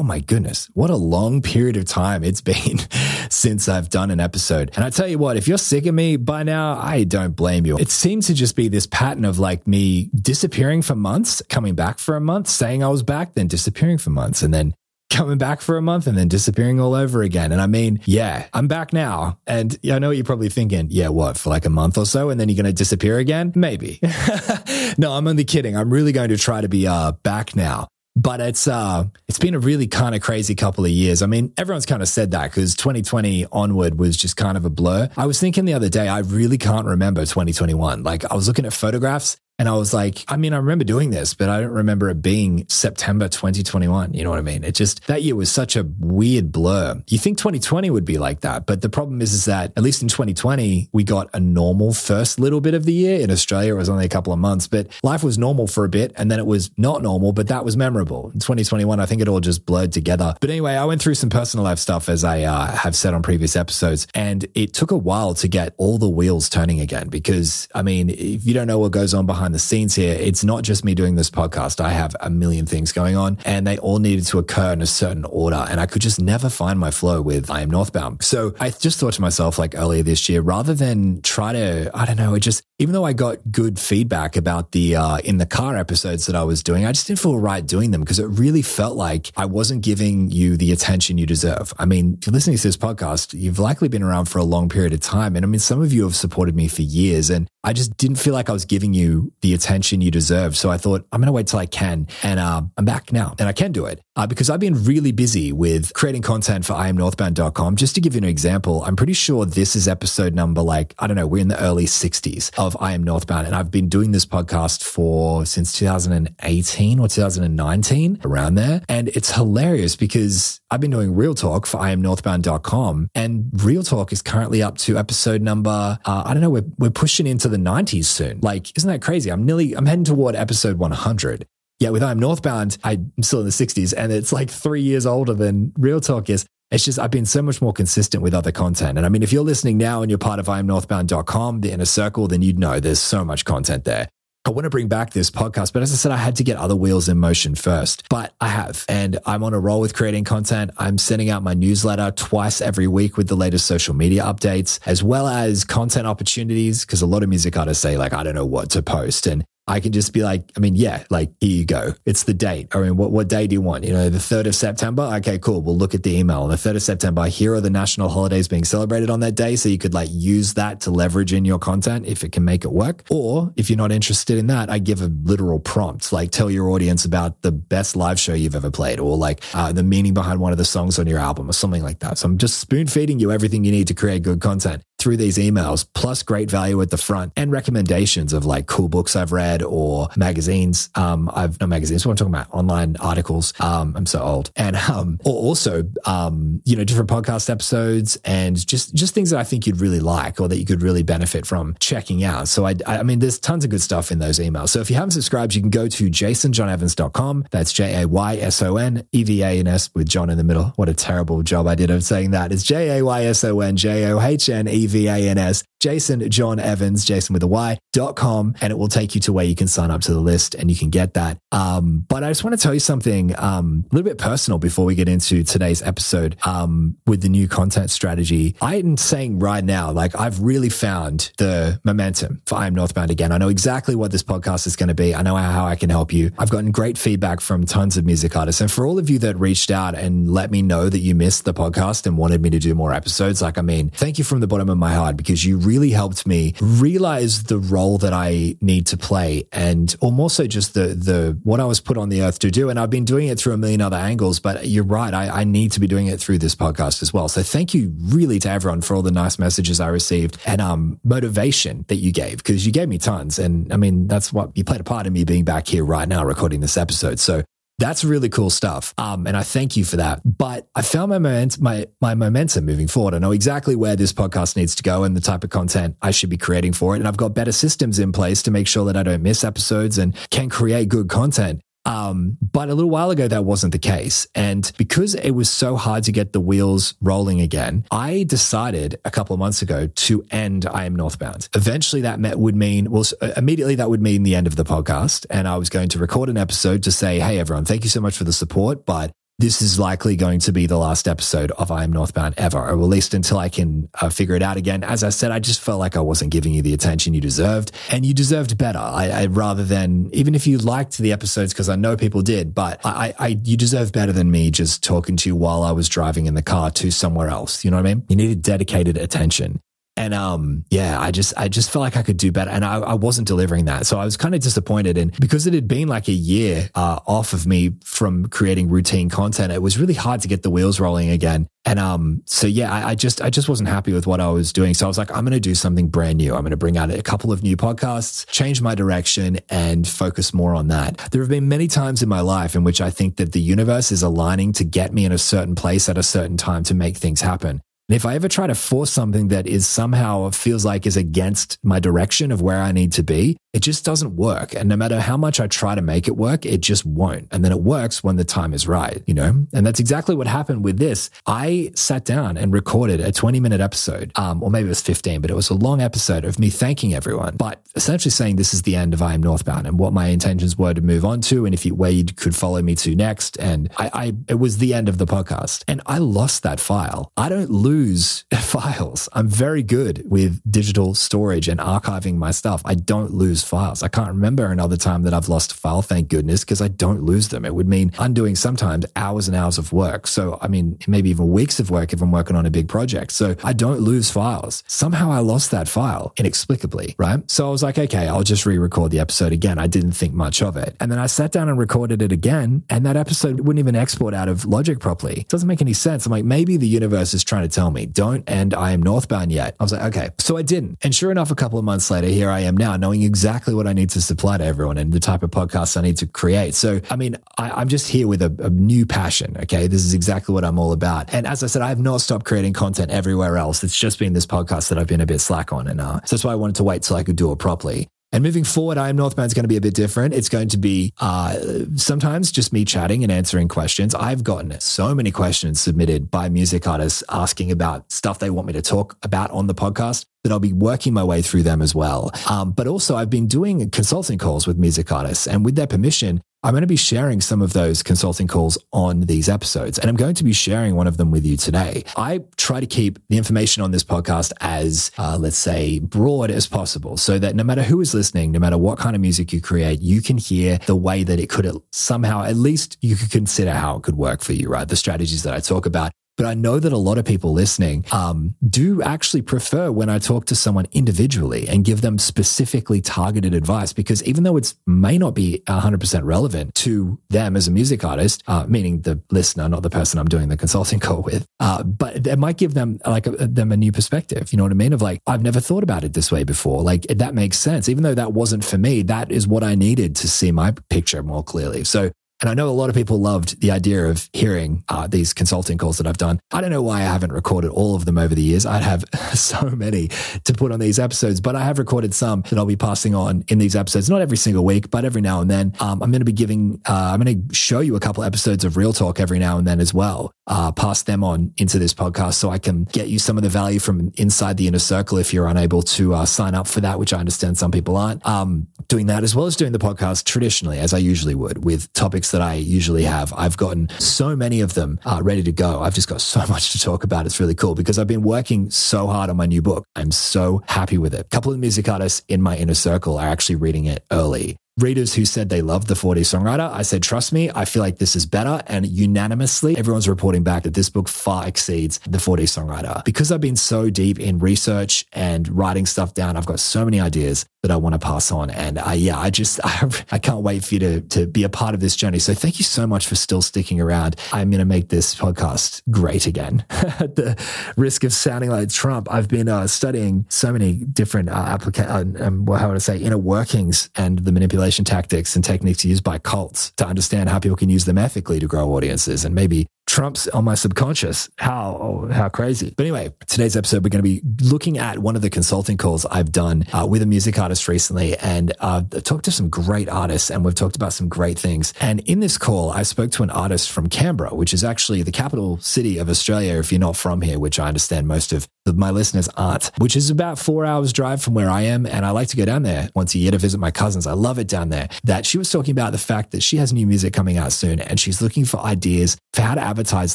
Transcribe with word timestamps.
oh 0.00 0.02
my 0.02 0.18
goodness, 0.18 0.70
what 0.72 0.88
a 0.88 0.96
long 0.96 1.42
period 1.42 1.76
of 1.76 1.84
time 1.84 2.24
it's 2.24 2.40
been 2.52 2.78
since 3.28 3.68
I've 3.68 3.90
done 3.90 4.10
an 4.10 4.18
episode. 4.18 4.70
And 4.74 4.82
I 4.82 4.88
tell 4.88 5.06
you 5.06 5.18
what, 5.18 5.36
if 5.36 5.46
you're 5.46 5.58
sick 5.58 5.84
of 5.84 5.94
me 5.94 6.16
by 6.16 6.42
now, 6.42 6.78
I 6.78 7.04
don't 7.04 7.36
blame 7.36 7.66
you. 7.66 7.76
It 7.76 7.90
seems 7.90 8.26
to 8.28 8.34
just 8.34 8.56
be 8.56 8.68
this 8.68 8.86
pattern 8.86 9.26
of 9.26 9.38
like 9.38 9.66
me 9.66 10.08
disappearing 10.18 10.80
for 10.80 10.94
months, 10.94 11.42
coming 11.50 11.74
back 11.74 11.98
for 11.98 12.16
a 12.16 12.20
month, 12.20 12.48
saying 12.48 12.82
I 12.82 12.88
was 12.88 13.02
back, 13.02 13.34
then 13.34 13.46
disappearing 13.46 13.98
for 13.98 14.08
months, 14.08 14.40
and 14.40 14.54
then 14.54 14.72
coming 15.10 15.36
back 15.36 15.60
for 15.60 15.76
a 15.76 15.82
month 15.82 16.06
and 16.06 16.16
then 16.16 16.28
disappearing 16.28 16.80
all 16.80 16.94
over 16.94 17.20
again. 17.20 17.52
And 17.52 17.60
I 17.60 17.66
mean, 17.66 18.00
yeah, 18.06 18.46
I'm 18.54 18.68
back 18.68 18.94
now. 18.94 19.38
And 19.46 19.76
I 19.92 19.98
know 19.98 20.08
what 20.08 20.16
you're 20.16 20.24
probably 20.24 20.48
thinking. 20.48 20.86
Yeah, 20.88 21.08
what, 21.08 21.36
for 21.36 21.50
like 21.50 21.66
a 21.66 21.70
month 21.70 21.98
or 21.98 22.06
so? 22.06 22.30
And 22.30 22.40
then 22.40 22.48
you're 22.48 22.56
going 22.56 22.64
to 22.64 22.72
disappear 22.72 23.18
again? 23.18 23.52
Maybe. 23.54 23.98
no, 24.98 25.12
I'm 25.12 25.26
only 25.26 25.44
kidding. 25.44 25.76
I'm 25.76 25.90
really 25.92 26.12
going 26.12 26.30
to 26.30 26.38
try 26.38 26.62
to 26.62 26.68
be 26.68 26.86
uh, 26.86 27.12
back 27.12 27.54
now. 27.54 27.88
But 28.20 28.40
it's 28.40 28.68
uh 28.68 29.04
it's 29.28 29.38
been 29.38 29.54
a 29.54 29.58
really 29.58 29.86
kind 29.86 30.14
of 30.14 30.20
crazy 30.20 30.54
couple 30.54 30.84
of 30.84 30.90
years. 30.90 31.22
I 31.22 31.26
mean, 31.26 31.54
everyone's 31.56 31.86
kind 31.86 32.02
of 32.02 32.08
said 32.08 32.32
that 32.32 32.50
because 32.50 32.74
2020 32.74 33.46
onward 33.50 33.98
was 33.98 34.14
just 34.14 34.36
kind 34.36 34.58
of 34.58 34.66
a 34.66 34.70
blur. 34.70 35.08
I 35.16 35.24
was 35.24 35.40
thinking 35.40 35.64
the 35.64 35.72
other 35.72 35.88
day, 35.88 36.06
I 36.06 36.18
really 36.18 36.58
can't 36.58 36.86
remember 36.86 37.22
2021. 37.22 38.02
Like 38.02 38.30
I 38.30 38.34
was 38.34 38.46
looking 38.46 38.66
at 38.66 38.74
photographs 38.74 39.38
and 39.60 39.68
I 39.68 39.76
was 39.76 39.92
like, 39.92 40.24
I 40.26 40.38
mean, 40.38 40.54
I 40.54 40.56
remember 40.56 40.84
doing 40.84 41.10
this, 41.10 41.34
but 41.34 41.50
I 41.50 41.60
don't 41.60 41.72
remember 41.72 42.08
it 42.08 42.22
being 42.22 42.66
September 42.68 43.28
2021. 43.28 44.14
You 44.14 44.24
know 44.24 44.30
what 44.30 44.38
I 44.38 44.42
mean? 44.42 44.64
It 44.64 44.74
just, 44.74 45.06
that 45.06 45.22
year 45.22 45.36
was 45.36 45.52
such 45.52 45.76
a 45.76 45.86
weird 45.98 46.50
blur. 46.50 47.02
You 47.08 47.18
think 47.18 47.36
2020 47.36 47.90
would 47.90 48.06
be 48.06 48.16
like 48.16 48.40
that. 48.40 48.64
But 48.64 48.80
the 48.80 48.88
problem 48.88 49.20
is, 49.20 49.34
is 49.34 49.44
that 49.44 49.74
at 49.76 49.82
least 49.82 50.00
in 50.00 50.08
2020, 50.08 50.88
we 50.94 51.04
got 51.04 51.28
a 51.34 51.40
normal 51.40 51.92
first 51.92 52.40
little 52.40 52.62
bit 52.62 52.72
of 52.72 52.86
the 52.86 52.94
year. 52.94 53.20
In 53.20 53.30
Australia, 53.30 53.74
it 53.74 53.76
was 53.76 53.90
only 53.90 54.06
a 54.06 54.08
couple 54.08 54.32
of 54.32 54.38
months, 54.38 54.66
but 54.66 54.86
life 55.02 55.22
was 55.22 55.36
normal 55.36 55.66
for 55.66 55.84
a 55.84 55.90
bit. 55.90 56.14
And 56.16 56.30
then 56.30 56.38
it 56.38 56.46
was 56.46 56.70
not 56.78 57.02
normal, 57.02 57.34
but 57.34 57.48
that 57.48 57.62
was 57.62 57.76
memorable. 57.76 58.30
In 58.32 58.40
2021, 58.40 58.98
I 58.98 59.04
think 59.04 59.20
it 59.20 59.28
all 59.28 59.40
just 59.40 59.66
blurred 59.66 59.92
together. 59.92 60.36
But 60.40 60.48
anyway, 60.48 60.76
I 60.76 60.86
went 60.86 61.02
through 61.02 61.16
some 61.16 61.28
personal 61.28 61.64
life 61.64 61.78
stuff, 61.78 62.08
as 62.08 62.24
I 62.24 62.44
uh, 62.44 62.68
have 62.68 62.96
said 62.96 63.12
on 63.12 63.22
previous 63.22 63.56
episodes. 63.56 64.06
And 64.14 64.46
it 64.54 64.72
took 64.72 64.90
a 64.90 64.96
while 64.96 65.34
to 65.34 65.48
get 65.48 65.74
all 65.76 65.98
the 65.98 66.08
wheels 66.08 66.48
turning 66.48 66.80
again, 66.80 67.08
because 67.08 67.68
I 67.74 67.82
mean, 67.82 68.08
if 68.08 68.46
you 68.46 68.54
don't 68.54 68.66
know 68.66 68.78
what 68.78 68.92
goes 68.92 69.12
on 69.12 69.26
behind 69.26 69.49
behind 69.50 69.54
the 69.54 69.58
scenes 69.58 69.94
here, 69.96 70.14
it's 70.14 70.44
not 70.44 70.62
just 70.62 70.84
me 70.84 70.94
doing 70.94 71.16
this 71.16 71.30
podcast. 71.30 71.80
I 71.80 71.90
have 71.90 72.14
a 72.20 72.30
million 72.30 72.66
things 72.66 72.92
going 72.92 73.16
on 73.16 73.38
and 73.44 73.66
they 73.66 73.78
all 73.78 73.98
needed 73.98 74.26
to 74.26 74.38
occur 74.38 74.72
in 74.72 74.80
a 74.80 74.86
certain 74.86 75.24
order. 75.24 75.66
And 75.68 75.80
I 75.80 75.86
could 75.86 76.02
just 76.02 76.20
never 76.20 76.48
find 76.48 76.78
my 76.78 76.90
flow 76.90 77.20
with 77.20 77.50
I 77.50 77.62
am 77.62 77.70
northbound. 77.70 78.22
So 78.22 78.54
I 78.60 78.70
just 78.70 79.00
thought 79.00 79.14
to 79.14 79.20
myself, 79.20 79.58
like 79.58 79.74
earlier 79.74 80.04
this 80.04 80.28
year, 80.28 80.40
rather 80.40 80.74
than 80.74 81.20
try 81.22 81.52
to, 81.52 81.90
I 81.92 82.06
don't 82.06 82.16
know, 82.16 82.34
it 82.34 82.40
just, 82.40 82.62
even 82.78 82.94
though 82.94 83.04
I 83.04 83.12
got 83.12 83.38
good 83.50 83.78
feedback 83.78 84.36
about 84.36 84.72
the 84.72 84.96
uh, 84.96 85.18
in 85.18 85.38
the 85.38 85.46
car 85.46 85.76
episodes 85.76 86.26
that 86.26 86.36
I 86.36 86.44
was 86.44 86.62
doing, 86.62 86.86
I 86.86 86.92
just 86.92 87.06
didn't 87.06 87.20
feel 87.20 87.38
right 87.38 87.66
doing 87.66 87.90
them 87.90 88.00
because 88.00 88.18
it 88.18 88.26
really 88.26 88.62
felt 88.62 88.96
like 88.96 89.32
I 89.36 89.46
wasn't 89.46 89.82
giving 89.82 90.30
you 90.30 90.56
the 90.56 90.72
attention 90.72 91.18
you 91.18 91.26
deserve. 91.26 91.74
I 91.78 91.84
mean, 91.84 92.16
if 92.18 92.26
you're 92.26 92.32
listening 92.32 92.56
to 92.56 92.62
this 92.62 92.78
podcast, 92.78 93.38
you've 93.38 93.58
likely 93.58 93.88
been 93.88 94.02
around 94.02 94.26
for 94.26 94.38
a 94.38 94.44
long 94.44 94.68
period 94.68 94.92
of 94.94 95.00
time. 95.00 95.36
And 95.36 95.44
I 95.44 95.48
mean, 95.48 95.58
some 95.58 95.82
of 95.82 95.92
you 95.92 96.04
have 96.04 96.16
supported 96.16 96.54
me 96.54 96.68
for 96.68 96.82
years 96.82 97.28
and 97.28 97.48
I 97.62 97.74
just 97.74 97.98
didn't 97.98 98.16
feel 98.16 98.32
like 98.32 98.48
I 98.48 98.52
was 98.52 98.64
giving 98.64 98.94
you 98.94 99.32
the 99.42 99.54
attention 99.54 100.00
you 100.00 100.10
deserve. 100.10 100.56
So 100.56 100.70
I 100.70 100.76
thought, 100.76 101.06
I'm 101.12 101.20
going 101.20 101.26
to 101.26 101.32
wait 101.32 101.46
till 101.46 101.58
I 101.58 101.66
can. 101.66 102.08
And 102.22 102.38
uh, 102.38 102.62
I'm 102.76 102.84
back 102.84 103.12
now 103.12 103.34
and 103.38 103.48
I 103.48 103.52
can 103.52 103.72
do 103.72 103.86
it 103.86 104.00
uh, 104.20 104.26
because 104.26 104.50
I've 104.50 104.60
been 104.60 104.84
really 104.84 105.12
busy 105.12 105.50
with 105.50 105.94
creating 105.94 106.20
content 106.20 106.66
for 106.66 106.74
IamNorthbound.com. 106.74 107.76
Just 107.76 107.94
to 107.94 108.02
give 108.02 108.14
you 108.14 108.18
an 108.18 108.24
example, 108.24 108.82
I'm 108.84 108.94
pretty 108.94 109.14
sure 109.14 109.46
this 109.46 109.74
is 109.74 109.88
episode 109.88 110.34
number 110.34 110.60
like, 110.60 110.94
I 110.98 111.06
don't 111.06 111.16
know, 111.16 111.26
we're 111.26 111.40
in 111.40 111.48
the 111.48 111.58
early 111.58 111.86
60s 111.86 112.50
of 112.58 112.76
I 112.80 112.92
Am 112.92 113.02
Northbound. 113.02 113.46
And 113.46 113.56
I've 113.56 113.70
been 113.70 113.88
doing 113.88 114.12
this 114.12 114.26
podcast 114.26 114.84
for 114.84 115.46
since 115.46 115.72
2018 115.72 117.00
or 117.00 117.08
2019, 117.08 118.20
around 118.22 118.56
there. 118.56 118.82
And 118.90 119.08
it's 119.08 119.32
hilarious 119.32 119.96
because 119.96 120.60
I've 120.70 120.80
been 120.80 120.90
doing 120.90 121.14
Real 121.14 121.34
Talk 121.34 121.64
for 121.64 121.78
IamNorthbound.com. 121.78 123.08
And 123.14 123.50
Real 123.64 123.82
Talk 123.82 124.12
is 124.12 124.20
currently 124.20 124.62
up 124.62 124.76
to 124.78 124.98
episode 124.98 125.40
number, 125.40 125.98
uh, 126.04 126.22
I 126.26 126.34
don't 126.34 126.42
know, 126.42 126.50
we're, 126.50 126.66
we're 126.76 126.90
pushing 126.90 127.26
into 127.26 127.48
the 127.48 127.56
90s 127.56 128.04
soon. 128.04 128.40
Like, 128.42 128.76
isn't 128.76 128.90
that 128.90 129.00
crazy? 129.00 129.30
I'm 129.32 129.46
nearly, 129.46 129.72
I'm 129.72 129.86
heading 129.86 130.04
toward 130.04 130.36
episode 130.36 130.76
100. 130.76 131.46
Yeah, 131.80 131.88
with 131.88 132.02
I'm 132.02 132.18
Northbound, 132.18 132.76
I'm 132.84 133.10
still 133.22 133.40
in 133.40 133.46
the 133.46 133.50
60s 133.50 133.94
and 133.96 134.12
it's 134.12 134.34
like 134.34 134.50
three 134.50 134.82
years 134.82 135.06
older 135.06 135.32
than 135.32 135.72
Real 135.78 136.00
Talk 136.00 136.28
is. 136.28 136.44
It's 136.70 136.84
just, 136.84 136.98
I've 136.98 137.10
been 137.10 137.24
so 137.24 137.40
much 137.40 137.62
more 137.62 137.72
consistent 137.72 138.22
with 138.22 138.34
other 138.34 138.52
content. 138.52 138.98
And 138.98 139.06
I 139.06 139.08
mean, 139.08 139.22
if 139.22 139.32
you're 139.32 139.42
listening 139.42 139.78
now 139.78 140.02
and 140.02 140.10
you're 140.10 140.18
part 140.18 140.38
of 140.38 140.46
IamNorthbound.com, 140.46 141.62
the 141.62 141.72
inner 141.72 141.86
circle, 141.86 142.28
then 142.28 142.42
you'd 142.42 142.58
know 142.58 142.80
there's 142.80 143.00
so 143.00 143.24
much 143.24 143.46
content 143.46 143.84
there. 143.84 144.08
I 144.46 144.50
want 144.50 144.64
to 144.64 144.70
bring 144.70 144.88
back 144.88 145.12
this 145.12 145.30
podcast, 145.30 145.72
but 145.72 145.82
as 145.82 145.92
I 145.92 145.96
said, 145.96 146.12
I 146.12 146.16
had 146.16 146.36
to 146.36 146.44
get 146.44 146.56
other 146.56 146.76
wheels 146.76 147.08
in 147.08 147.18
motion 147.18 147.54
first. 147.54 148.04
But 148.08 148.34
I 148.40 148.48
have, 148.48 148.84
and 148.88 149.18
I'm 149.26 149.42
on 149.42 149.52
a 149.52 149.58
roll 149.60 149.80
with 149.80 149.94
creating 149.94 150.24
content. 150.24 150.70
I'm 150.78 150.96
sending 150.96 151.28
out 151.28 151.42
my 151.42 151.54
newsletter 151.54 152.10
twice 152.10 152.60
every 152.60 152.86
week 152.86 153.16
with 153.16 153.28
the 153.28 153.36
latest 153.36 153.66
social 153.66 153.94
media 153.94 154.22
updates, 154.22 154.80
as 154.86 155.02
well 155.02 155.28
as 155.28 155.64
content 155.64 156.06
opportunities. 156.06 156.86
Because 156.86 157.02
a 157.02 157.06
lot 157.06 157.22
of 157.22 157.28
music 157.28 157.56
artists 157.56 157.82
say, 157.82 157.98
like, 157.98 158.12
I 158.12 158.22
don't 158.22 158.34
know 158.34 158.46
what 158.46 158.70
to 158.70 158.82
post. 158.82 159.26
And 159.26 159.44
I 159.70 159.78
can 159.78 159.92
just 159.92 160.12
be 160.12 160.24
like, 160.24 160.50
I 160.56 160.60
mean, 160.60 160.74
yeah, 160.74 161.04
like 161.10 161.30
here 161.40 161.58
you 161.58 161.64
go. 161.64 161.94
It's 162.04 162.24
the 162.24 162.34
date. 162.34 162.74
I 162.74 162.80
mean, 162.80 162.96
what, 162.96 163.12
what 163.12 163.28
day 163.28 163.46
do 163.46 163.54
you 163.54 163.60
want? 163.60 163.84
You 163.84 163.92
know, 163.92 164.10
the 164.10 164.18
3rd 164.18 164.46
of 164.46 164.56
September? 164.56 165.02
Okay, 165.18 165.38
cool. 165.38 165.62
We'll 165.62 165.76
look 165.76 165.94
at 165.94 166.02
the 166.02 166.16
email. 166.16 166.42
On 166.42 166.50
the 166.50 166.56
3rd 166.56 166.76
of 166.76 166.82
September, 166.82 167.26
here 167.26 167.54
are 167.54 167.60
the 167.60 167.70
national 167.70 168.08
holidays 168.08 168.48
being 168.48 168.64
celebrated 168.64 169.10
on 169.10 169.20
that 169.20 169.36
day. 169.36 169.54
So 169.54 169.68
you 169.68 169.78
could 169.78 169.94
like 169.94 170.08
use 170.10 170.54
that 170.54 170.80
to 170.80 170.90
leverage 170.90 171.32
in 171.32 171.44
your 171.44 171.60
content 171.60 172.06
if 172.06 172.24
it 172.24 172.32
can 172.32 172.44
make 172.44 172.64
it 172.64 172.72
work. 172.72 173.04
Or 173.10 173.52
if 173.56 173.70
you're 173.70 173.76
not 173.76 173.92
interested 173.92 174.38
in 174.38 174.48
that, 174.48 174.70
I 174.70 174.80
give 174.80 175.02
a 175.02 175.06
literal 175.06 175.60
prompt, 175.60 176.12
like 176.12 176.32
tell 176.32 176.50
your 176.50 176.70
audience 176.70 177.04
about 177.04 177.42
the 177.42 177.52
best 177.52 177.94
live 177.94 178.18
show 178.18 178.34
you've 178.34 178.56
ever 178.56 178.72
played 178.72 178.98
or 178.98 179.16
like 179.16 179.44
uh, 179.54 179.70
the 179.70 179.84
meaning 179.84 180.14
behind 180.14 180.40
one 180.40 180.50
of 180.50 180.58
the 180.58 180.64
songs 180.64 180.98
on 180.98 181.06
your 181.06 181.20
album 181.20 181.48
or 181.48 181.52
something 181.52 181.84
like 181.84 182.00
that. 182.00 182.18
So 182.18 182.26
I'm 182.26 182.38
just 182.38 182.58
spoon 182.58 182.88
feeding 182.88 183.20
you 183.20 183.30
everything 183.30 183.64
you 183.64 183.70
need 183.70 183.86
to 183.86 183.94
create 183.94 184.24
good 184.24 184.40
content 184.40 184.82
through 185.00 185.16
these 185.16 185.38
emails, 185.38 185.86
plus 185.94 186.22
great 186.22 186.50
value 186.50 186.80
at 186.80 186.90
the 186.90 186.98
front 186.98 187.32
and 187.36 187.50
recommendations 187.50 188.32
of 188.32 188.44
like 188.44 188.66
cool 188.66 188.88
books 188.88 189.16
I've 189.16 189.32
read 189.32 189.62
or 189.62 190.08
magazines. 190.16 190.90
Um, 190.94 191.30
I've 191.34 191.60
no 191.60 191.66
magazines. 191.66 192.06
What 192.06 192.12
I'm 192.12 192.16
talking 192.16 192.34
about, 192.34 192.52
online 192.52 192.96
articles. 193.00 193.52
Um, 193.60 193.96
I'm 193.96 194.06
so 194.06 194.20
old, 194.20 194.50
and 194.56 194.76
um, 194.76 195.18
or 195.24 195.34
also 195.34 195.84
um, 196.04 196.60
you 196.64 196.76
know, 196.76 196.84
different 196.84 197.10
podcast 197.10 197.50
episodes 197.50 198.16
and 198.24 198.64
just 198.66 198.94
just 198.94 199.14
things 199.14 199.30
that 199.30 199.40
I 199.40 199.44
think 199.44 199.66
you'd 199.66 199.80
really 199.80 200.00
like 200.00 200.40
or 200.40 200.48
that 200.48 200.58
you 200.58 200.66
could 200.66 200.82
really 200.82 201.02
benefit 201.02 201.46
from 201.46 201.76
checking 201.80 202.22
out. 202.22 202.48
So 202.48 202.66
I, 202.66 202.74
I 202.86 203.02
mean, 203.02 203.18
there's 203.18 203.38
tons 203.38 203.64
of 203.64 203.70
good 203.70 203.80
stuff 203.80 204.12
in 204.12 204.18
those 204.18 204.38
emails. 204.38 204.68
So 204.68 204.80
if 204.80 204.90
you 204.90 204.96
haven't 204.96 205.12
subscribed, 205.12 205.54
you 205.54 205.60
can 205.60 205.70
go 205.70 205.88
to 205.88 206.10
jaysonjohnevans.com. 206.10 207.46
That's 207.50 207.72
J 207.72 208.02
A 208.02 208.08
Y 208.08 208.36
S 208.36 208.62
O 208.62 208.76
N 208.76 209.06
E 209.12 209.24
V 209.24 209.42
A 209.42 209.58
N 209.58 209.66
S 209.66 209.90
with 209.94 210.08
John 210.08 210.30
in 210.30 210.38
the 210.38 210.44
middle. 210.44 210.72
What 210.76 210.88
a 210.88 210.94
terrible 210.94 211.42
job 211.42 211.66
I 211.66 211.74
did 211.74 211.90
of 211.90 212.04
saying 212.04 212.32
that. 212.32 212.52
It's 212.52 212.62
J 212.62 212.98
A 212.98 213.04
Y 213.04 213.24
S 213.24 213.44
O 213.44 213.60
N 213.60 213.76
J 213.76 214.10
O 214.10 214.20
H 214.20 214.48
N 214.48 214.68
E 214.68 214.86
V 214.90 215.08
A 215.08 215.16
N 215.16 215.38
S. 215.38 215.69
Jayson 215.80 216.28
John 216.28 216.58
Evans, 216.58 217.04
Jayson 217.04 217.32
with 217.32 217.42
a 217.42 217.46
Y 217.46 217.78
dot 217.92 218.14
com, 218.14 218.54
and 218.60 218.70
it 218.70 218.76
will 218.76 218.88
take 218.88 219.14
you 219.14 219.20
to 219.22 219.32
where 219.32 219.44
you 219.44 219.54
can 219.54 219.66
sign 219.66 219.90
up 219.90 220.02
to 220.02 220.12
the 220.12 220.20
list 220.20 220.54
and 220.54 220.70
you 220.70 220.76
can 220.76 220.90
get 220.90 221.14
that. 221.14 221.38
Um, 221.52 222.04
but 222.08 222.22
I 222.22 222.28
just 222.28 222.44
want 222.44 222.56
to 222.56 222.62
tell 222.62 222.74
you 222.74 222.80
something 222.80 223.34
um, 223.38 223.86
a 223.90 223.94
little 223.94 224.08
bit 224.08 224.18
personal 224.18 224.58
before 224.58 224.84
we 224.84 224.94
get 224.94 225.08
into 225.08 225.42
today's 225.42 225.82
episode 225.82 226.36
um, 226.44 226.96
with 227.06 227.22
the 227.22 227.28
new 227.28 227.48
content 227.48 227.90
strategy. 227.90 228.54
I'm 228.60 228.96
saying 228.96 229.38
right 229.38 229.64
now, 229.64 229.90
like 229.90 230.14
I've 230.14 230.40
really 230.40 230.68
found 230.68 231.32
the 231.38 231.80
momentum 231.82 232.42
for 232.46 232.56
I 232.56 232.66
Am 232.66 232.74
Northbound 232.74 233.10
again. 233.10 233.32
I 233.32 233.38
know 233.38 233.48
exactly 233.48 233.94
what 233.94 234.12
this 234.12 234.22
podcast 234.22 234.66
is 234.66 234.76
going 234.76 234.88
to 234.88 234.94
be. 234.94 235.14
I 235.14 235.22
know 235.22 235.34
how 235.34 235.64
I 235.64 235.76
can 235.76 235.88
help 235.88 236.12
you. 236.12 236.30
I've 236.38 236.50
gotten 236.50 236.70
great 236.70 236.98
feedback 236.98 237.40
from 237.40 237.64
tons 237.64 237.96
of 237.96 238.04
music 238.04 238.36
artists. 238.36 238.60
And 238.60 238.70
for 238.70 238.86
all 238.86 238.98
of 238.98 239.08
you 239.08 239.18
that 239.20 239.38
reached 239.38 239.70
out 239.70 239.94
and 239.94 240.30
let 240.30 240.50
me 240.50 240.60
know 240.60 240.90
that 240.90 240.98
you 240.98 241.14
missed 241.14 241.46
the 241.46 241.54
podcast 241.54 242.06
and 242.06 242.18
wanted 242.18 242.42
me 242.42 242.50
to 242.50 242.58
do 242.58 242.74
more 242.74 242.92
episodes, 242.92 243.40
like, 243.40 243.56
I 243.56 243.62
mean, 243.62 243.88
thank 243.88 244.18
you 244.18 244.24
from 244.24 244.40
the 244.40 244.46
bottom 244.46 244.68
of 244.68 244.76
my 244.76 244.92
heart 244.92 245.16
because 245.16 245.42
you 245.44 245.56
really 245.56 245.69
helped 245.90 246.26
me 246.26 246.54
realize 246.60 247.44
the 247.44 247.58
role 247.58 247.98
that 247.98 248.12
I 248.12 248.56
need 248.60 248.86
to 248.88 248.96
play 248.96 249.44
and 249.52 249.94
or 250.00 250.12
more 250.12 250.30
so 250.30 250.46
just 250.46 250.74
the 250.74 250.88
the 250.88 251.38
what 251.42 251.60
I 251.60 251.64
was 251.64 251.80
put 251.80 251.96
on 251.96 252.08
the 252.08 252.22
earth 252.22 252.38
to 252.40 252.50
do. 252.50 252.68
And 252.70 252.78
I've 252.78 252.90
been 252.90 253.04
doing 253.04 253.28
it 253.28 253.38
through 253.38 253.52
a 253.52 253.56
million 253.56 253.80
other 253.80 253.96
angles, 253.96 254.40
but 254.40 254.66
you're 254.66 254.84
right. 254.84 255.12
I, 255.12 255.40
I 255.40 255.44
need 255.44 255.72
to 255.72 255.80
be 255.80 255.86
doing 255.86 256.06
it 256.06 256.20
through 256.20 256.38
this 256.38 256.54
podcast 256.54 257.02
as 257.02 257.12
well. 257.12 257.28
So 257.28 257.42
thank 257.42 257.74
you 257.74 257.94
really 258.00 258.38
to 258.40 258.50
everyone 258.50 258.80
for 258.82 258.94
all 258.94 259.02
the 259.02 259.10
nice 259.10 259.38
messages 259.38 259.80
I 259.80 259.88
received 259.88 260.38
and 260.46 260.60
um 260.60 261.00
motivation 261.04 261.84
that 261.88 261.96
you 261.96 262.12
gave 262.12 262.38
because 262.38 262.66
you 262.66 262.72
gave 262.72 262.88
me 262.88 262.98
tons. 262.98 263.38
And 263.38 263.72
I 263.72 263.76
mean 263.76 264.06
that's 264.06 264.32
what 264.32 264.56
you 264.56 264.64
played 264.64 264.80
a 264.80 264.84
part 264.84 265.06
in 265.06 265.12
me 265.12 265.24
being 265.24 265.44
back 265.44 265.66
here 265.66 265.84
right 265.84 266.08
now 266.08 266.24
recording 266.24 266.60
this 266.60 266.76
episode. 266.76 267.20
So 267.20 267.42
that's 267.80 268.04
really 268.04 268.28
cool 268.28 268.50
stuff. 268.50 268.94
Um, 268.98 269.26
and 269.26 269.36
I 269.36 269.42
thank 269.42 269.76
you 269.76 269.84
for 269.84 269.96
that. 269.96 270.20
But 270.24 270.68
I 270.74 270.82
found 270.82 271.10
my, 271.10 271.18
moment, 271.18 271.60
my, 271.60 271.86
my 272.00 272.14
momentum 272.14 272.66
moving 272.66 272.86
forward. 272.86 273.14
I 273.14 273.18
know 273.18 273.32
exactly 273.32 273.74
where 273.74 273.96
this 273.96 274.12
podcast 274.12 274.54
needs 274.54 274.74
to 274.76 274.82
go 274.82 275.02
and 275.02 275.16
the 275.16 275.20
type 275.20 275.42
of 275.42 275.50
content 275.50 275.96
I 276.02 276.10
should 276.10 276.30
be 276.30 276.36
creating 276.36 276.74
for 276.74 276.94
it. 276.94 276.98
And 276.98 277.08
I've 277.08 277.16
got 277.16 277.34
better 277.34 277.52
systems 277.52 277.98
in 277.98 278.12
place 278.12 278.42
to 278.42 278.50
make 278.50 278.68
sure 278.68 278.84
that 278.84 278.96
I 278.96 279.02
don't 279.02 279.22
miss 279.22 279.42
episodes 279.42 279.98
and 279.98 280.14
can 280.30 280.48
create 280.48 280.88
good 280.88 281.08
content. 281.08 281.62
Um, 281.90 282.38
but 282.40 282.68
a 282.68 282.74
little 282.74 282.90
while 282.90 283.10
ago, 283.10 283.26
that 283.26 283.44
wasn't 283.44 283.72
the 283.72 283.78
case. 283.78 284.28
And 284.34 284.70
because 284.78 285.14
it 285.14 285.32
was 285.32 285.50
so 285.50 285.76
hard 285.76 286.04
to 286.04 286.12
get 286.12 286.32
the 286.32 286.40
wheels 286.40 286.94
rolling 287.00 287.40
again, 287.40 287.84
I 287.90 288.24
decided 288.24 289.00
a 289.04 289.10
couple 289.10 289.34
of 289.34 289.40
months 289.40 289.62
ago 289.62 289.88
to 289.88 290.24
end 290.30 290.66
I 290.66 290.84
Am 290.84 290.94
Northbound. 290.94 291.48
Eventually, 291.54 292.02
that 292.02 292.20
met, 292.20 292.38
would 292.38 292.54
mean, 292.54 292.90
well, 292.90 293.04
immediately 293.36 293.74
that 293.76 293.90
would 293.90 294.00
mean 294.00 294.22
the 294.22 294.36
end 294.36 294.46
of 294.46 294.54
the 294.54 294.64
podcast. 294.64 295.26
And 295.30 295.48
I 295.48 295.56
was 295.56 295.68
going 295.68 295.88
to 295.88 295.98
record 295.98 296.28
an 296.28 296.36
episode 296.36 296.84
to 296.84 296.92
say, 296.92 297.18
Hey, 297.18 297.38
everyone, 297.38 297.64
thank 297.64 297.82
you 297.82 297.90
so 297.90 298.00
much 298.00 298.16
for 298.16 298.24
the 298.24 298.32
support, 298.32 298.86
but 298.86 299.10
this 299.40 299.62
is 299.62 299.78
likely 299.78 300.16
going 300.16 300.38
to 300.38 300.52
be 300.52 300.66
the 300.66 300.76
last 300.76 301.08
episode 301.08 301.50
of 301.52 301.70
I 301.70 301.82
Am 301.82 301.90
Northbound 301.90 302.34
ever, 302.36 302.58
or 302.58 302.72
at 302.72 302.76
least 302.76 303.14
until 303.14 303.38
I 303.38 303.48
can 303.48 303.88
uh, 303.98 304.10
figure 304.10 304.34
it 304.34 304.42
out 304.42 304.58
again. 304.58 304.84
As 304.84 305.02
I 305.02 305.08
said, 305.08 305.30
I 305.30 305.38
just 305.38 305.62
felt 305.62 305.78
like 305.78 305.96
I 305.96 306.00
wasn't 306.00 306.30
giving 306.30 306.52
you 306.52 306.60
the 306.60 306.74
attention 306.74 307.14
you 307.14 307.22
deserved, 307.22 307.72
and 307.90 308.04
you 308.04 308.12
deserved 308.12 308.58
better. 308.58 308.78
I, 308.78 309.08
I 309.08 309.26
rather 309.26 309.64
than 309.64 310.10
even 310.12 310.34
if 310.34 310.46
you 310.46 310.58
liked 310.58 310.98
the 310.98 311.10
episodes, 311.10 311.54
because 311.54 311.70
I 311.70 311.76
know 311.76 311.96
people 311.96 312.20
did, 312.20 312.54
but 312.54 312.80
I, 312.84 313.14
I, 313.18 313.40
you 313.42 313.56
deserve 313.56 313.92
better 313.92 314.12
than 314.12 314.30
me 314.30 314.50
just 314.50 314.84
talking 314.84 315.16
to 315.16 315.30
you 315.30 315.36
while 315.36 315.62
I 315.62 315.72
was 315.72 315.88
driving 315.88 316.26
in 316.26 316.34
the 316.34 316.42
car 316.42 316.70
to 316.72 316.90
somewhere 316.90 317.28
else. 317.28 317.64
You 317.64 317.70
know 317.70 317.78
what 317.78 317.86
I 317.86 317.94
mean? 317.94 318.04
You 318.10 318.16
needed 318.16 318.42
dedicated 318.42 318.98
attention. 318.98 319.62
And 320.00 320.14
um, 320.14 320.64
yeah, 320.70 320.98
I 320.98 321.10
just 321.10 321.34
I 321.36 321.48
just 321.48 321.70
felt 321.70 321.82
like 321.82 321.94
I 321.94 322.02
could 322.02 322.16
do 322.16 322.32
better, 322.32 322.50
and 322.50 322.64
I, 322.64 322.78
I 322.78 322.94
wasn't 322.94 323.28
delivering 323.28 323.66
that. 323.66 323.84
So 323.84 323.98
I 323.98 324.06
was 324.06 324.16
kind 324.16 324.34
of 324.34 324.40
disappointed. 324.40 324.96
And 324.96 325.12
because 325.20 325.46
it 325.46 325.52
had 325.52 325.68
been 325.68 325.88
like 325.88 326.08
a 326.08 326.12
year 326.12 326.70
uh, 326.74 327.00
off 327.06 327.34
of 327.34 327.46
me 327.46 327.74
from 327.84 328.24
creating 328.28 328.70
routine 328.70 329.10
content, 329.10 329.52
it 329.52 329.60
was 329.60 329.78
really 329.78 329.92
hard 329.92 330.22
to 330.22 330.28
get 330.28 330.42
the 330.42 330.48
wheels 330.48 330.80
rolling 330.80 331.10
again. 331.10 331.48
And 331.66 331.78
um, 331.78 332.22
so 332.24 332.46
yeah, 332.46 332.72
I, 332.72 332.90
I 332.90 332.94
just 332.94 333.20
I 333.20 333.28
just 333.28 333.46
wasn't 333.46 333.68
happy 333.68 333.92
with 333.92 334.06
what 334.06 334.20
I 334.20 334.30
was 334.30 334.54
doing. 334.54 334.72
So 334.72 334.86
I 334.86 334.88
was 334.88 334.96
like, 334.96 335.10
I'm 335.10 335.22
going 335.22 335.32
to 335.32 335.40
do 335.40 335.54
something 335.54 335.88
brand 335.88 336.16
new. 336.16 336.34
I'm 336.34 336.40
going 336.40 336.52
to 336.52 336.56
bring 336.56 336.78
out 336.78 336.90
a 336.90 337.02
couple 337.02 337.30
of 337.30 337.42
new 337.42 337.58
podcasts, 337.58 338.26
change 338.30 338.62
my 338.62 338.74
direction, 338.74 339.40
and 339.50 339.86
focus 339.86 340.32
more 340.32 340.54
on 340.54 340.68
that. 340.68 340.96
There 341.10 341.20
have 341.20 341.28
been 341.28 341.48
many 341.48 341.68
times 341.68 342.02
in 342.02 342.08
my 342.08 342.22
life 342.22 342.54
in 342.54 342.64
which 342.64 342.80
I 342.80 342.88
think 342.88 343.16
that 343.16 343.32
the 343.32 343.40
universe 343.40 343.92
is 343.92 344.02
aligning 344.02 344.54
to 344.54 344.64
get 344.64 344.94
me 344.94 345.04
in 345.04 345.12
a 345.12 345.18
certain 345.18 345.54
place 345.54 345.90
at 345.90 345.98
a 345.98 346.02
certain 346.02 346.38
time 346.38 346.64
to 346.64 346.74
make 346.74 346.96
things 346.96 347.20
happen. 347.20 347.60
And 347.90 347.96
if 347.96 348.06
I 348.06 348.14
ever 348.14 348.28
try 348.28 348.46
to 348.46 348.54
force 348.54 348.92
something 348.92 349.26
that 349.28 349.48
is 349.48 349.66
somehow 349.66 350.30
feels 350.30 350.64
like 350.64 350.86
is 350.86 350.96
against 350.96 351.58
my 351.64 351.80
direction 351.80 352.30
of 352.30 352.40
where 352.40 352.62
I 352.62 352.70
need 352.70 352.92
to 352.92 353.02
be, 353.02 353.36
it 353.52 353.60
just 353.60 353.84
doesn't 353.84 354.14
work. 354.14 354.54
And 354.54 354.68
no 354.68 354.76
matter 354.76 355.00
how 355.00 355.16
much 355.16 355.40
I 355.40 355.46
try 355.48 355.74
to 355.74 355.82
make 355.82 356.06
it 356.06 356.16
work, 356.16 356.46
it 356.46 356.60
just 356.60 356.86
won't. 356.86 357.26
And 357.32 357.44
then 357.44 357.50
it 357.50 357.60
works 357.60 358.04
when 358.04 358.16
the 358.16 358.24
time 358.24 358.54
is 358.54 358.68
right, 358.68 359.02
you 359.06 359.14
know? 359.14 359.46
And 359.52 359.66
that's 359.66 359.80
exactly 359.80 360.14
what 360.14 360.26
happened 360.26 360.64
with 360.64 360.78
this. 360.78 361.10
I 361.26 361.72
sat 361.74 362.04
down 362.04 362.36
and 362.36 362.52
recorded 362.52 363.00
a 363.00 363.10
20 363.10 363.40
minute 363.40 363.60
episode, 363.60 364.12
um, 364.14 364.42
or 364.42 364.50
maybe 364.50 364.66
it 364.66 364.68
was 364.68 364.82
15, 364.82 365.20
but 365.20 365.30
it 365.30 365.34
was 365.34 365.50
a 365.50 365.54
long 365.54 365.80
episode 365.80 366.24
of 366.24 366.38
me 366.38 366.48
thanking 366.48 366.94
everyone, 366.94 367.36
but 367.36 367.60
essentially 367.74 368.10
saying 368.10 368.36
this 368.36 368.54
is 368.54 368.62
the 368.62 368.76
end 368.76 368.94
of 368.94 369.02
I 369.02 369.14
Am 369.14 369.22
Northbound 369.22 369.66
and 369.66 369.78
what 369.78 369.92
my 369.92 370.08
intentions 370.08 370.56
were 370.56 370.74
to 370.74 370.80
move 370.80 371.04
on 371.04 371.20
to 371.22 371.44
and 371.44 371.54
if 371.54 371.66
you, 371.66 371.74
where 371.74 371.90
you 371.90 372.04
could 372.04 372.36
follow 372.36 372.62
me 372.62 372.76
to 372.76 372.94
next. 372.94 373.36
And 373.38 373.68
I, 373.78 373.90
I, 373.92 374.12
it 374.28 374.38
was 374.38 374.58
the 374.58 374.74
end 374.74 374.88
of 374.88 374.98
the 374.98 375.06
podcast 375.06 375.64
and 375.66 375.80
I 375.86 375.98
lost 375.98 376.44
that 376.44 376.60
file. 376.60 377.10
I 377.16 377.28
don't 377.28 377.50
lose 377.50 378.24
files. 378.34 379.08
I'm 379.12 379.28
very 379.28 379.64
good 379.64 380.02
with 380.08 380.40
digital 380.50 380.94
storage 380.94 381.48
and 381.48 381.58
archiving 381.58 382.16
my 382.16 382.30
stuff. 382.30 382.62
I 382.64 382.74
don't 382.74 383.12
lose 383.12 383.39
lose 383.40 383.48
files. 383.48 383.82
I 383.82 383.88
can't 383.88 384.08
remember 384.08 384.46
another 384.46 384.76
time 384.76 385.02
that 385.02 385.14
I've 385.14 385.28
lost 385.28 385.52
a 385.52 385.54
file, 385.54 385.82
thank 385.82 386.08
goodness, 386.08 386.44
because 386.44 386.60
I 386.60 386.68
don't 386.68 387.02
lose 387.02 387.28
them. 387.28 387.44
It 387.44 387.54
would 387.54 387.68
mean 387.68 387.92
undoing 387.98 388.36
sometimes 388.36 388.86
hours 388.96 389.28
and 389.28 389.36
hours 389.36 389.58
of 389.58 389.72
work. 389.72 390.06
So, 390.06 390.38
I 390.40 390.48
mean, 390.48 390.78
maybe 390.86 391.10
even 391.10 391.30
weeks 391.30 391.60
of 391.60 391.70
work 391.70 391.92
if 391.92 392.02
I'm 392.02 392.12
working 392.12 392.36
on 392.36 392.46
a 392.46 392.50
big 392.50 392.68
project. 392.68 393.12
So 393.12 393.36
I 393.42 393.52
don't 393.52 393.80
lose 393.80 394.10
files. 394.10 394.62
Somehow 394.66 395.10
I 395.10 395.18
lost 395.20 395.50
that 395.50 395.68
file 395.68 396.12
inexplicably, 396.16 396.94
right? 396.98 397.28
So 397.30 397.48
I 397.48 397.50
was 397.50 397.62
like, 397.62 397.78
okay, 397.78 398.08
I'll 398.08 398.22
just 398.22 398.46
re 398.46 398.58
record 398.58 398.90
the 398.90 399.00
episode 399.00 399.32
again. 399.32 399.58
I 399.58 399.66
didn't 399.66 399.92
think 399.92 400.12
much 400.12 400.42
of 400.42 400.56
it. 400.56 400.76
And 400.80 400.90
then 400.90 400.98
I 400.98 401.06
sat 401.06 401.32
down 401.32 401.48
and 401.48 401.58
recorded 401.58 402.02
it 402.02 402.12
again, 402.12 402.64
and 402.68 402.84
that 402.86 402.96
episode 402.96 403.40
wouldn't 403.40 403.58
even 403.58 403.76
export 403.76 404.14
out 404.14 404.28
of 404.28 404.44
Logic 404.44 404.78
properly. 404.80 405.20
It 405.20 405.28
doesn't 405.28 405.48
make 405.48 405.62
any 405.62 405.72
sense. 405.72 406.06
I'm 406.06 406.12
like, 406.12 406.24
maybe 406.24 406.56
the 406.56 406.66
universe 406.66 407.14
is 407.14 407.22
trying 407.22 407.42
to 407.42 407.54
tell 407.54 407.70
me, 407.70 407.86
don't 407.86 408.28
end 408.28 408.52
I 408.54 408.72
am 408.72 408.82
northbound 408.82 409.32
yet. 409.32 409.54
I 409.60 409.62
was 409.62 409.72
like, 409.72 409.82
okay. 409.94 410.10
So 410.18 410.36
I 410.36 410.42
didn't. 410.42 410.78
And 410.82 410.94
sure 410.94 411.10
enough, 411.10 411.30
a 411.30 411.34
couple 411.34 411.58
of 411.58 411.64
months 411.64 411.90
later, 411.90 412.08
here 412.08 412.30
I 412.30 412.40
am 412.40 412.56
now 412.56 412.76
knowing 412.76 413.02
exactly 413.02 413.29
exactly 413.30 413.54
what 413.54 413.68
I 413.68 413.72
need 413.72 413.90
to 413.90 414.02
supply 414.02 414.38
to 414.38 414.44
everyone 414.44 414.76
and 414.76 414.92
the 414.92 414.98
type 414.98 415.22
of 415.22 415.30
podcasts 415.30 415.76
I 415.76 415.82
need 415.82 415.96
to 415.98 416.06
create. 416.06 416.52
So, 416.56 416.80
I 416.90 416.96
mean, 416.96 417.16
I, 417.38 417.62
am 417.62 417.68
just 417.68 417.86
here 417.86 418.08
with 418.08 418.22
a, 418.22 418.34
a, 418.40 418.50
new 418.50 418.84
passion. 418.84 419.36
Okay. 419.42 419.68
This 419.68 419.84
is 419.84 419.94
exactly 419.94 420.32
what 420.32 420.44
I'm 420.44 420.58
all 420.58 420.72
about. 420.72 421.14
And 421.14 421.28
as 421.28 421.44
I 421.44 421.46
said, 421.46 421.62
I 421.62 421.68
have 421.68 421.78
not 421.78 422.00
stopped 422.00 422.26
creating 422.26 422.54
content 422.54 422.90
everywhere 422.90 423.36
else. 423.36 423.62
It's 423.62 423.78
just 423.78 424.00
been 424.00 424.14
this 424.14 424.26
podcast 424.26 424.68
that 424.70 424.78
I've 424.78 424.88
been 424.88 425.00
a 425.00 425.06
bit 425.06 425.20
slack 425.20 425.52
on. 425.52 425.68
And 425.68 425.80
uh, 425.80 426.00
so 426.04 426.16
that's 426.16 426.24
why 426.24 426.32
I 426.32 426.34
wanted 426.34 426.56
to 426.56 426.64
wait 426.64 426.82
till 426.82 426.96
I 426.96 427.04
could 427.04 427.14
do 427.14 427.30
it 427.30 427.38
properly. 427.38 427.88
And 428.12 428.24
moving 428.24 428.42
forward, 428.42 428.76
I 428.76 428.88
Am 428.88 428.96
Northbound 428.96 429.28
is 429.28 429.34
going 429.34 429.44
to 429.44 429.48
be 429.48 429.56
a 429.56 429.60
bit 429.60 429.74
different. 429.74 430.14
It's 430.14 430.28
going 430.28 430.48
to 430.48 430.58
be 430.58 430.92
uh, 430.98 431.36
sometimes 431.76 432.32
just 432.32 432.52
me 432.52 432.64
chatting 432.64 433.04
and 433.04 433.12
answering 433.12 433.46
questions. 433.46 433.94
I've 433.94 434.24
gotten 434.24 434.58
so 434.58 434.96
many 434.96 435.12
questions 435.12 435.60
submitted 435.60 436.10
by 436.10 436.28
music 436.28 436.66
artists 436.66 437.04
asking 437.08 437.52
about 437.52 437.90
stuff 437.92 438.18
they 438.18 438.30
want 438.30 438.48
me 438.48 438.52
to 438.54 438.62
talk 438.62 438.96
about 439.04 439.30
on 439.30 439.46
the 439.46 439.54
podcast 439.54 440.06
that 440.24 440.32
I'll 440.32 440.40
be 440.40 440.52
working 440.52 440.92
my 440.92 441.04
way 441.04 441.22
through 441.22 441.44
them 441.44 441.62
as 441.62 441.72
well. 441.74 442.10
Um, 442.28 442.50
but 442.50 442.66
also, 442.66 442.96
I've 442.96 443.10
been 443.10 443.28
doing 443.28 443.70
consulting 443.70 444.18
calls 444.18 444.46
with 444.46 444.58
music 444.58 444.90
artists, 444.90 445.26
and 445.26 445.44
with 445.44 445.54
their 445.54 445.68
permission, 445.68 446.20
I'm 446.42 446.52
going 446.52 446.62
to 446.62 446.66
be 446.66 446.76
sharing 446.76 447.20
some 447.20 447.42
of 447.42 447.52
those 447.52 447.82
consulting 447.82 448.26
calls 448.26 448.56
on 448.72 449.00
these 449.00 449.28
episodes, 449.28 449.78
and 449.78 449.90
I'm 449.90 449.96
going 449.96 450.14
to 450.14 450.24
be 450.24 450.32
sharing 450.32 450.74
one 450.74 450.86
of 450.86 450.96
them 450.96 451.10
with 451.10 451.26
you 451.26 451.36
today. 451.36 451.84
I 451.96 452.22
try 452.38 452.60
to 452.60 452.66
keep 452.66 452.98
the 453.10 453.18
information 453.18 453.62
on 453.62 453.72
this 453.72 453.84
podcast 453.84 454.32
as, 454.40 454.90
uh, 454.96 455.18
let's 455.20 455.36
say, 455.36 455.80
broad 455.80 456.30
as 456.30 456.46
possible 456.46 456.96
so 456.96 457.18
that 457.18 457.36
no 457.36 457.44
matter 457.44 457.62
who 457.62 457.78
is 457.82 457.92
listening, 457.92 458.32
no 458.32 458.38
matter 458.38 458.56
what 458.56 458.78
kind 458.78 458.96
of 458.96 459.02
music 459.02 459.34
you 459.34 459.42
create, 459.42 459.82
you 459.82 460.00
can 460.00 460.16
hear 460.16 460.56
the 460.64 460.76
way 460.76 461.04
that 461.04 461.20
it 461.20 461.28
could 461.28 461.46
somehow, 461.72 462.24
at 462.24 462.36
least 462.36 462.78
you 462.80 462.96
could 462.96 463.10
consider 463.10 463.52
how 463.52 463.76
it 463.76 463.82
could 463.82 463.96
work 463.96 464.22
for 464.22 464.32
you, 464.32 464.48
right? 464.48 464.66
The 464.66 464.76
strategies 464.76 465.24
that 465.24 465.34
I 465.34 465.40
talk 465.40 465.66
about. 465.66 465.92
But 466.20 466.28
I 466.28 466.34
know 466.34 466.58
that 466.58 466.70
a 466.70 466.76
lot 466.76 466.98
of 466.98 467.06
people 467.06 467.32
listening 467.32 467.86
um, 467.92 468.34
do 468.46 468.82
actually 468.82 469.22
prefer 469.22 469.72
when 469.72 469.88
I 469.88 469.98
talk 469.98 470.26
to 470.26 470.34
someone 470.34 470.66
individually 470.72 471.48
and 471.48 471.64
give 471.64 471.80
them 471.80 471.96
specifically 471.96 472.82
targeted 472.82 473.32
advice 473.32 473.72
because 473.72 474.04
even 474.04 474.24
though 474.24 474.36
it 474.36 474.52
may 474.66 474.98
not 474.98 475.14
be 475.14 475.42
100% 475.46 476.00
relevant 476.04 476.54
to 476.56 477.00
them 477.08 477.36
as 477.36 477.48
a 477.48 477.50
music 477.50 477.84
artist, 477.84 478.22
uh, 478.26 478.44
meaning 478.46 478.82
the 478.82 479.00
listener, 479.10 479.48
not 479.48 479.62
the 479.62 479.70
person 479.70 479.98
I'm 479.98 480.08
doing 480.08 480.28
the 480.28 480.36
consulting 480.36 480.78
call 480.86 481.00
with, 481.00 481.24
uh, 481.40 481.62
but 481.62 482.06
it 482.06 482.18
might 482.18 482.36
give 482.36 482.52
them 482.52 482.80
like 482.84 483.06
a, 483.06 483.12
them 483.12 483.50
a 483.50 483.56
new 483.56 483.72
perspective. 483.72 484.30
You 484.30 484.36
know 484.36 484.42
what 484.42 484.52
I 484.52 484.56
mean? 484.56 484.74
Of 484.74 484.82
like, 484.82 485.00
I've 485.06 485.22
never 485.22 485.40
thought 485.40 485.62
about 485.62 485.84
it 485.84 485.94
this 485.94 486.12
way 486.12 486.24
before. 486.24 486.62
Like 486.62 486.82
that 486.82 487.14
makes 487.14 487.38
sense. 487.38 487.66
Even 487.66 487.82
though 487.82 487.94
that 487.94 488.12
wasn't 488.12 488.44
for 488.44 488.58
me, 488.58 488.82
that 488.82 489.10
is 489.10 489.26
what 489.26 489.42
I 489.42 489.54
needed 489.54 489.96
to 489.96 490.06
see 490.06 490.32
my 490.32 490.52
picture 490.68 491.02
more 491.02 491.24
clearly. 491.24 491.64
So 491.64 491.92
and 492.20 492.28
I 492.28 492.34
know 492.34 492.48
a 492.48 492.50
lot 492.50 492.68
of 492.68 492.74
people 492.74 493.00
loved 493.00 493.40
the 493.40 493.50
idea 493.50 493.86
of 493.86 494.08
hearing 494.12 494.64
uh, 494.68 494.86
these 494.86 495.12
consulting 495.12 495.58
calls 495.58 495.78
that 495.78 495.86
I've 495.86 495.98
done. 495.98 496.20
I 496.30 496.40
don't 496.40 496.50
know 496.50 496.62
why 496.62 496.80
I 496.80 496.84
haven't 496.84 497.12
recorded 497.12 497.50
all 497.50 497.74
of 497.74 497.84
them 497.86 497.98
over 497.98 498.14
the 498.14 498.22
years. 498.22 498.46
I'd 498.46 498.62
have 498.62 498.84
so 499.14 499.50
many 499.50 499.88
to 500.24 500.32
put 500.32 500.52
on 500.52 500.60
these 500.60 500.78
episodes, 500.78 501.20
but 501.20 501.34
I 501.34 501.44
have 501.44 501.58
recorded 501.58 501.94
some 501.94 502.22
that 502.22 502.38
I'll 502.38 502.46
be 502.46 502.56
passing 502.56 502.94
on 502.94 503.24
in 503.28 503.38
these 503.38 503.56
episodes. 503.56 503.88
Not 503.88 504.02
every 504.02 504.16
single 504.16 504.44
week, 504.44 504.70
but 504.70 504.84
every 504.84 505.00
now 505.00 505.20
and 505.20 505.30
then. 505.30 505.54
Um, 505.60 505.82
I'm 505.82 505.90
going 505.90 506.00
to 506.00 506.04
be 506.04 506.12
giving, 506.12 506.60
uh, 506.68 506.90
I'm 506.92 507.00
going 507.00 507.28
to 507.28 507.34
show 507.34 507.60
you 507.60 507.76
a 507.76 507.80
couple 507.80 508.04
episodes 508.04 508.44
of 508.44 508.56
Real 508.56 508.72
Talk 508.72 509.00
every 509.00 509.18
now 509.18 509.38
and 509.38 509.46
then 509.46 509.60
as 509.60 509.72
well. 509.72 510.12
Uh, 510.30 510.52
pass 510.52 510.84
them 510.84 511.02
on 511.02 511.34
into 511.38 511.58
this 511.58 511.74
podcast 511.74 512.14
so 512.14 512.30
I 512.30 512.38
can 512.38 512.62
get 512.64 512.88
you 512.88 513.00
some 513.00 513.16
of 513.16 513.24
the 513.24 513.28
value 513.28 513.58
from 513.58 513.90
inside 513.96 514.36
the 514.36 514.46
inner 514.46 514.60
circle 514.60 514.96
if 514.96 515.12
you're 515.12 515.26
unable 515.26 515.60
to 515.62 515.92
uh, 515.92 516.06
sign 516.06 516.36
up 516.36 516.46
for 516.46 516.60
that, 516.60 516.78
which 516.78 516.92
I 516.92 516.98
understand 516.98 517.36
some 517.36 517.50
people 517.50 517.76
aren't. 517.76 518.06
Um, 518.06 518.46
doing 518.68 518.86
that 518.86 519.02
as 519.02 519.16
well 519.16 519.26
as 519.26 519.34
doing 519.34 519.50
the 519.50 519.58
podcast 519.58 520.04
traditionally, 520.04 520.60
as 520.60 520.72
I 520.72 520.78
usually 520.78 521.16
would, 521.16 521.44
with 521.44 521.72
topics 521.72 522.12
that 522.12 522.20
I 522.20 522.34
usually 522.34 522.84
have. 522.84 523.12
I've 523.16 523.36
gotten 523.36 523.68
so 523.80 524.14
many 524.14 524.40
of 524.40 524.54
them 524.54 524.78
uh, 524.84 525.00
ready 525.02 525.24
to 525.24 525.32
go. 525.32 525.62
I've 525.62 525.74
just 525.74 525.88
got 525.88 526.00
so 526.14 526.24
much 526.28 526.52
to 526.52 526.60
talk 526.60 526.84
about. 526.84 527.06
It's 527.06 527.18
really 527.18 527.34
cool 527.34 527.56
because 527.56 527.76
I've 527.76 527.88
been 527.88 528.02
working 528.02 528.50
so 528.50 528.86
hard 528.86 529.10
on 529.10 529.16
my 529.16 529.26
new 529.26 529.42
book. 529.42 529.66
I'm 529.74 529.90
so 529.90 530.44
happy 530.46 530.78
with 530.78 530.94
it. 530.94 531.00
A 531.00 531.08
couple 531.08 531.32
of 531.32 531.40
music 531.40 531.68
artists 531.68 532.04
in 532.06 532.22
my 532.22 532.36
inner 532.36 532.54
circle 532.54 532.98
are 532.98 533.08
actually 533.08 533.36
reading 533.36 533.64
it 533.64 533.84
early 533.90 534.36
readers 534.62 534.94
who 534.94 535.04
said 535.04 535.28
they 535.28 535.42
loved 535.42 535.68
the 535.68 535.74
4D 535.74 536.00
songwriter. 536.00 536.50
I 536.50 536.62
said, 536.62 536.82
trust 536.82 537.12
me, 537.12 537.30
I 537.34 537.44
feel 537.44 537.62
like 537.62 537.78
this 537.78 537.96
is 537.96 538.06
better. 538.06 538.42
And 538.46 538.66
unanimously, 538.66 539.56
everyone's 539.56 539.88
reporting 539.88 540.22
back 540.22 540.44
that 540.44 540.54
this 540.54 540.70
book 540.70 540.88
far 540.88 541.26
exceeds 541.26 541.78
the 541.80 541.98
4D 541.98 542.22
songwriter. 542.22 542.84
Because 542.84 543.10
I've 543.12 543.20
been 543.20 543.36
so 543.36 543.70
deep 543.70 543.98
in 543.98 544.18
research 544.18 544.84
and 544.92 545.28
writing 545.28 545.66
stuff 545.66 545.94
down, 545.94 546.16
I've 546.16 546.26
got 546.26 546.40
so 546.40 546.64
many 546.64 546.80
ideas 546.80 547.24
that 547.42 547.50
I 547.50 547.56
want 547.56 547.74
to 547.74 547.78
pass 547.78 548.12
on. 548.12 548.30
And 548.30 548.58
I, 548.58 548.74
yeah, 548.74 548.98
I 548.98 549.10
just, 549.10 549.40
I, 549.44 549.68
I 549.90 549.98
can't 549.98 550.22
wait 550.22 550.44
for 550.44 550.54
you 550.54 550.60
to, 550.60 550.80
to 550.80 551.06
be 551.06 551.22
a 551.24 551.28
part 551.28 551.54
of 551.54 551.60
this 551.60 551.76
journey. 551.76 551.98
So 551.98 552.14
thank 552.14 552.38
you 552.38 552.44
so 552.44 552.66
much 552.66 552.86
for 552.86 552.94
still 552.94 553.22
sticking 553.22 553.60
around. 553.60 553.96
I'm 554.12 554.30
going 554.30 554.40
to 554.40 554.44
make 554.44 554.68
this 554.68 554.94
podcast 554.94 555.62
great 555.70 556.06
again. 556.06 556.44
At 556.50 556.96
the 556.96 557.16
risk 557.56 557.84
of 557.84 557.92
sounding 557.92 558.30
like 558.30 558.50
Trump, 558.50 558.88
I've 558.90 559.08
been 559.08 559.28
uh, 559.28 559.46
studying 559.46 560.06
so 560.08 560.32
many 560.32 560.52
different 560.52 561.08
uh, 561.08 561.12
applications, 561.12 562.00
uh, 562.00 562.04
um, 562.04 562.26
how 562.26 562.48
would 562.48 562.56
I 562.56 562.58
say, 562.58 562.78
inner 562.78 562.98
workings 562.98 563.70
and 563.76 564.00
the 564.00 564.12
manipulation 564.12 564.64
tactics 564.64 565.16
and 565.16 565.24
techniques 565.24 565.64
used 565.64 565.84
by 565.84 565.98
cults 565.98 566.52
to 566.52 566.66
understand 566.66 567.08
how 567.08 567.18
people 567.18 567.36
can 567.36 567.48
use 567.48 567.64
them 567.64 567.78
ethically 567.78 568.20
to 568.20 568.26
grow 568.26 568.52
audiences 568.54 569.04
and 569.04 569.14
maybe 569.14 569.46
Trump's 569.70 570.08
on 570.08 570.24
my 570.24 570.34
subconscious. 570.34 571.08
How 571.14 571.88
how 571.92 572.08
crazy. 572.08 572.52
But 572.56 572.64
anyway, 572.64 572.92
today's 573.06 573.36
episode 573.36 573.62
we're 573.62 573.70
going 573.70 573.84
to 573.84 573.88
be 573.88 574.02
looking 574.20 574.58
at 574.58 574.80
one 574.80 574.96
of 574.96 575.02
the 575.02 575.10
consulting 575.10 575.56
calls 575.56 575.86
I've 575.86 576.10
done 576.10 576.44
uh, 576.52 576.66
with 576.66 576.82
a 576.82 576.86
music 576.86 577.20
artist 577.20 577.46
recently, 577.46 577.96
and 577.98 578.32
uh, 578.40 578.62
talked 578.62 579.04
to 579.04 579.12
some 579.12 579.28
great 579.28 579.68
artists, 579.68 580.10
and 580.10 580.24
we've 580.24 580.34
talked 580.34 580.56
about 580.56 580.72
some 580.72 580.88
great 580.88 581.20
things. 581.20 581.54
And 581.60 581.78
in 581.88 582.00
this 582.00 582.18
call, 582.18 582.50
I 582.50 582.64
spoke 582.64 582.90
to 582.92 583.04
an 583.04 583.10
artist 583.10 583.52
from 583.52 583.68
Canberra, 583.68 584.12
which 584.12 584.34
is 584.34 584.42
actually 584.42 584.82
the 584.82 584.90
capital 584.90 585.38
city 585.38 585.78
of 585.78 585.88
Australia. 585.88 586.40
If 586.40 586.50
you're 586.50 586.58
not 586.58 586.76
from 586.76 587.00
here, 587.00 587.20
which 587.20 587.38
I 587.38 587.46
understand 587.46 587.86
most 587.86 588.12
of 588.12 588.28
my 588.46 588.70
listeners 588.70 589.08
aren't, 589.16 589.50
which 589.58 589.76
is 589.76 589.90
about 589.90 590.18
four 590.18 590.44
hours 590.44 590.72
drive 590.72 591.02
from 591.02 591.14
where 591.14 591.30
I 591.30 591.42
am. 591.42 591.66
And 591.66 591.84
I 591.84 591.90
like 591.90 592.08
to 592.08 592.16
go 592.16 592.24
down 592.24 592.42
there 592.42 592.68
once 592.74 592.94
a 592.94 592.98
year 592.98 593.10
to 593.10 593.18
visit 593.18 593.38
my 593.38 593.50
cousins. 593.50 593.86
I 593.86 593.92
love 593.92 594.18
it 594.18 594.28
down 594.28 594.48
there. 594.48 594.68
That 594.84 595.06
she 595.06 595.18
was 595.18 595.30
talking 595.30 595.52
about 595.52 595.72
the 595.72 595.78
fact 595.78 596.12
that 596.12 596.22
she 596.22 596.36
has 596.38 596.52
new 596.52 596.66
music 596.66 596.92
coming 596.92 597.18
out 597.18 597.32
soon 597.32 597.60
and 597.60 597.78
she's 597.78 598.00
looking 598.00 598.24
for 598.24 598.38
ideas 598.38 598.96
for 599.12 599.22
how 599.22 599.34
to 599.34 599.40
advertise 599.40 599.94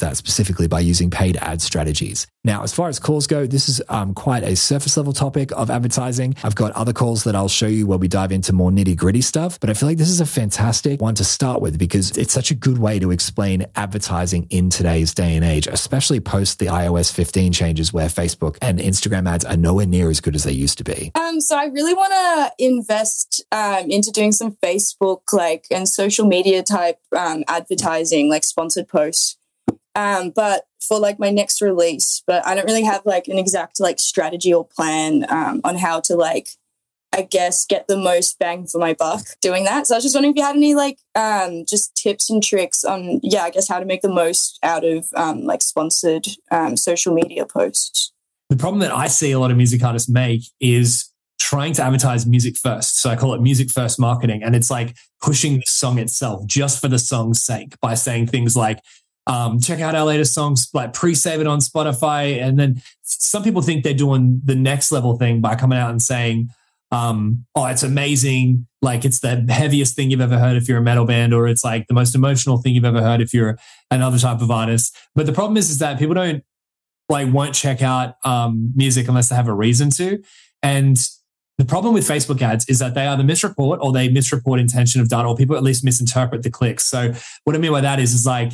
that 0.00 0.16
specifically 0.16 0.68
by 0.68 0.80
using 0.80 1.10
paid 1.10 1.36
ad 1.38 1.62
strategies. 1.62 2.26
Now, 2.44 2.62
as 2.62 2.72
far 2.72 2.88
as 2.88 3.00
calls 3.00 3.26
go, 3.26 3.44
this 3.44 3.68
is 3.68 3.82
um, 3.88 4.14
quite 4.14 4.44
a 4.44 4.54
surface 4.54 4.96
level 4.96 5.12
topic 5.12 5.50
of 5.50 5.68
advertising. 5.68 6.36
I've 6.44 6.54
got 6.54 6.70
other 6.72 6.92
calls 6.92 7.24
that 7.24 7.34
I'll 7.34 7.48
show 7.48 7.66
you 7.66 7.88
where 7.88 7.98
we 7.98 8.06
dive 8.06 8.30
into 8.30 8.52
more 8.52 8.70
nitty 8.70 8.96
gritty 8.96 9.20
stuff, 9.20 9.58
but 9.58 9.68
I 9.68 9.74
feel 9.74 9.88
like 9.88 9.98
this 9.98 10.10
is 10.10 10.20
a 10.20 10.26
fantastic 10.26 11.00
one 11.00 11.16
to 11.16 11.24
start 11.24 11.60
with 11.60 11.76
because 11.76 12.16
it's 12.16 12.32
such 12.32 12.52
a 12.52 12.54
good 12.54 12.78
way 12.78 13.00
to 13.00 13.10
explain 13.10 13.66
advertising 13.74 14.46
in 14.50 14.70
today's 14.70 15.12
day 15.12 15.34
and 15.34 15.44
age, 15.44 15.66
especially 15.66 16.20
post 16.20 16.60
the 16.60 16.66
iOS 16.66 17.12
15 17.12 17.52
changes 17.52 17.92
where 17.92 18.08
Facebook 18.36 18.58
and 18.60 18.78
Instagram 18.78 19.28
ads 19.28 19.44
are 19.44 19.56
nowhere 19.56 19.86
near 19.86 20.10
as 20.10 20.20
good 20.20 20.34
as 20.34 20.44
they 20.44 20.52
used 20.52 20.78
to 20.78 20.84
be. 20.84 21.12
Um, 21.14 21.40
so 21.40 21.56
I 21.56 21.66
really 21.66 21.94
want 21.94 22.12
to 22.12 22.64
invest 22.64 23.44
um, 23.52 23.90
into 23.90 24.10
doing 24.10 24.32
some 24.32 24.56
Facebook 24.62 25.32
like 25.32 25.66
and 25.70 25.88
social 25.88 26.26
media 26.26 26.62
type 26.62 26.98
um, 27.16 27.44
advertising, 27.48 28.28
like 28.28 28.44
sponsored 28.44 28.88
posts. 28.88 29.36
Um, 29.94 30.30
but 30.30 30.66
for 30.86 30.98
like 30.98 31.18
my 31.18 31.30
next 31.30 31.62
release, 31.62 32.22
but 32.26 32.46
I 32.46 32.54
don't 32.54 32.66
really 32.66 32.84
have 32.84 33.02
like 33.04 33.28
an 33.28 33.38
exact 33.38 33.80
like 33.80 33.98
strategy 33.98 34.52
or 34.52 34.66
plan 34.66 35.24
um, 35.30 35.60
on 35.64 35.76
how 35.76 36.00
to 36.00 36.16
like, 36.16 36.50
I 37.12 37.22
guess, 37.22 37.64
get 37.64 37.88
the 37.88 37.96
most 37.96 38.38
bang 38.38 38.66
for 38.66 38.78
my 38.78 38.92
buck 38.92 39.22
doing 39.40 39.64
that. 39.64 39.86
So 39.86 39.94
I 39.94 39.96
was 39.96 40.04
just 40.04 40.14
wondering 40.14 40.32
if 40.32 40.36
you 40.36 40.44
had 40.44 40.56
any 40.56 40.74
like 40.74 40.98
um, 41.14 41.64
just 41.64 41.96
tips 41.96 42.28
and 42.28 42.42
tricks 42.42 42.84
on, 42.84 43.20
yeah, 43.22 43.42
I 43.42 43.50
guess 43.50 43.68
how 43.68 43.78
to 43.78 43.86
make 43.86 44.02
the 44.02 44.08
most 44.08 44.58
out 44.62 44.84
of 44.84 45.06
um, 45.16 45.44
like 45.44 45.62
sponsored 45.62 46.26
um, 46.50 46.76
social 46.76 47.14
media 47.14 47.46
posts. 47.46 48.12
The 48.48 48.56
problem 48.56 48.80
that 48.80 48.92
I 48.92 49.08
see 49.08 49.32
a 49.32 49.38
lot 49.38 49.50
of 49.50 49.56
music 49.56 49.82
artists 49.82 50.08
make 50.08 50.42
is 50.60 51.10
trying 51.38 51.72
to 51.74 51.82
advertise 51.82 52.26
music 52.26 52.56
first. 52.56 53.00
So 53.00 53.10
I 53.10 53.16
call 53.16 53.34
it 53.34 53.40
music 53.40 53.70
first 53.70 54.00
marketing. 54.00 54.42
And 54.42 54.56
it's 54.56 54.70
like 54.70 54.96
pushing 55.20 55.56
the 55.56 55.64
song 55.66 55.98
itself 55.98 56.46
just 56.46 56.80
for 56.80 56.88
the 56.88 56.98
song's 56.98 57.42
sake 57.42 57.78
by 57.80 57.94
saying 57.94 58.28
things 58.28 58.56
like, 58.56 58.80
um, 59.26 59.60
check 59.60 59.80
out 59.80 59.94
our 59.94 60.04
latest 60.04 60.34
songs, 60.34 60.68
like 60.72 60.92
pre-save 60.92 61.40
it 61.40 61.46
on 61.46 61.58
Spotify. 61.58 62.40
And 62.40 62.58
then 62.58 62.80
some 63.02 63.42
people 63.42 63.60
think 63.60 63.82
they're 63.82 63.94
doing 63.94 64.40
the 64.44 64.54
next 64.54 64.92
level 64.92 65.16
thing 65.16 65.40
by 65.40 65.56
coming 65.56 65.78
out 65.78 65.90
and 65.90 66.00
saying, 66.00 66.50
um, 66.92 67.44
oh, 67.54 67.66
it's 67.66 67.82
amazing. 67.82 68.66
Like 68.80 69.04
it's 69.04 69.20
the 69.20 69.44
heaviest 69.48 69.96
thing 69.96 70.10
you've 70.10 70.20
ever 70.20 70.38
heard 70.38 70.56
if 70.56 70.68
you're 70.68 70.78
a 70.78 70.82
metal 70.82 71.04
band, 71.04 71.34
or 71.34 71.48
it's 71.48 71.64
like 71.64 71.88
the 71.88 71.94
most 71.94 72.14
emotional 72.14 72.58
thing 72.58 72.74
you've 72.74 72.84
ever 72.84 73.02
heard 73.02 73.20
if 73.20 73.34
you're 73.34 73.58
another 73.90 74.18
type 74.18 74.40
of 74.40 74.50
artist. 74.50 74.96
But 75.14 75.26
the 75.26 75.32
problem 75.32 75.56
is, 75.56 75.70
is 75.70 75.78
that 75.78 75.98
people 75.98 76.14
don't 76.14 76.44
like 77.08 77.32
won't 77.32 77.54
check 77.54 77.82
out 77.82 78.16
um, 78.24 78.72
music 78.74 79.08
unless 79.08 79.28
they 79.28 79.36
have 79.36 79.48
a 79.48 79.54
reason 79.54 79.90
to. 79.90 80.22
And 80.62 80.98
the 81.58 81.64
problem 81.64 81.94
with 81.94 82.06
Facebook 82.06 82.42
ads 82.42 82.68
is 82.68 82.80
that 82.80 82.94
they 82.94 83.06
either 83.06 83.22
misreport 83.22 83.80
or 83.80 83.92
they 83.92 84.08
misreport 84.08 84.60
intention 84.60 85.00
of 85.00 85.08
data, 85.08 85.26
or 85.26 85.36
people 85.36 85.56
at 85.56 85.62
least 85.62 85.84
misinterpret 85.84 86.42
the 86.42 86.50
clicks. 86.50 86.86
So 86.86 87.12
what 87.44 87.56
I 87.56 87.58
mean 87.58 87.72
by 87.72 87.80
that 87.80 87.98
is, 87.98 88.12
is 88.12 88.26
like 88.26 88.52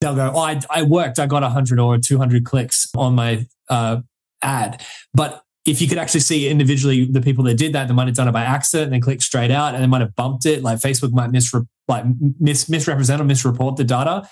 they'll 0.00 0.16
go, 0.16 0.32
"Oh, 0.34 0.40
I, 0.40 0.60
I 0.68 0.82
worked, 0.82 1.18
I 1.18 1.26
got 1.26 1.42
100 1.42 1.78
or 1.78 1.98
200 1.98 2.44
clicks 2.44 2.88
on 2.96 3.14
my 3.14 3.46
uh, 3.68 4.00
ad," 4.42 4.84
but 5.14 5.44
if 5.66 5.80
you 5.80 5.86
could 5.86 5.98
actually 5.98 6.20
see 6.20 6.48
individually 6.48 7.04
the 7.04 7.20
people 7.20 7.44
that 7.44 7.54
did 7.54 7.74
that, 7.74 7.86
they 7.86 7.94
might 7.94 8.06
have 8.06 8.16
done 8.16 8.26
it 8.26 8.32
by 8.32 8.42
accident 8.42 8.86
and 8.86 8.94
then 8.94 9.00
clicked 9.00 9.22
straight 9.22 9.50
out, 9.50 9.74
and 9.74 9.82
they 9.82 9.86
might 9.86 10.00
have 10.00 10.16
bumped 10.16 10.46
it. 10.46 10.62
Like 10.62 10.78
Facebook 10.78 11.12
might 11.12 11.30
misre- 11.30 11.68
like 11.86 12.04
mis- 12.40 12.68
misrepresent 12.68 13.20
or 13.20 13.24
misreport 13.24 13.76
the 13.76 13.84
data. 13.84 14.28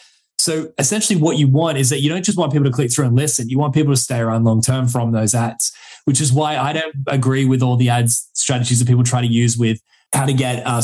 So 0.49 0.73
essentially, 0.79 1.21
what 1.21 1.37
you 1.37 1.47
want 1.47 1.77
is 1.77 1.91
that 1.91 2.01
you 2.01 2.09
don't 2.09 2.25
just 2.25 2.39
want 2.39 2.53
people 2.53 2.65
to 2.65 2.73
click 2.73 2.91
through 2.91 3.05
and 3.05 3.15
listen. 3.15 3.51
You 3.51 3.59
want 3.59 3.75
people 3.75 3.93
to 3.93 4.01
stay 4.01 4.19
around 4.19 4.45
long 4.45 4.63
term 4.63 4.89
from 4.89 5.13
those 5.13 5.35
ads, 5.35 5.75
which 6.07 6.23
is 6.23 6.33
why 6.33 6.57
I 6.57 6.73
don't 6.73 6.95
agree 7.07 7.45
with 7.45 7.63
all 7.63 7.77
the 7.77 7.91
ads 7.91 8.31
strategies 8.33 8.79
that 8.79 8.89
people 8.89 9.05
try 9.05 9.21
to 9.21 9.27
use 9.27 9.59
with 9.59 9.79
how 10.15 10.25
to 10.25 10.33
get 10.33 10.67
uh, 10.67 10.81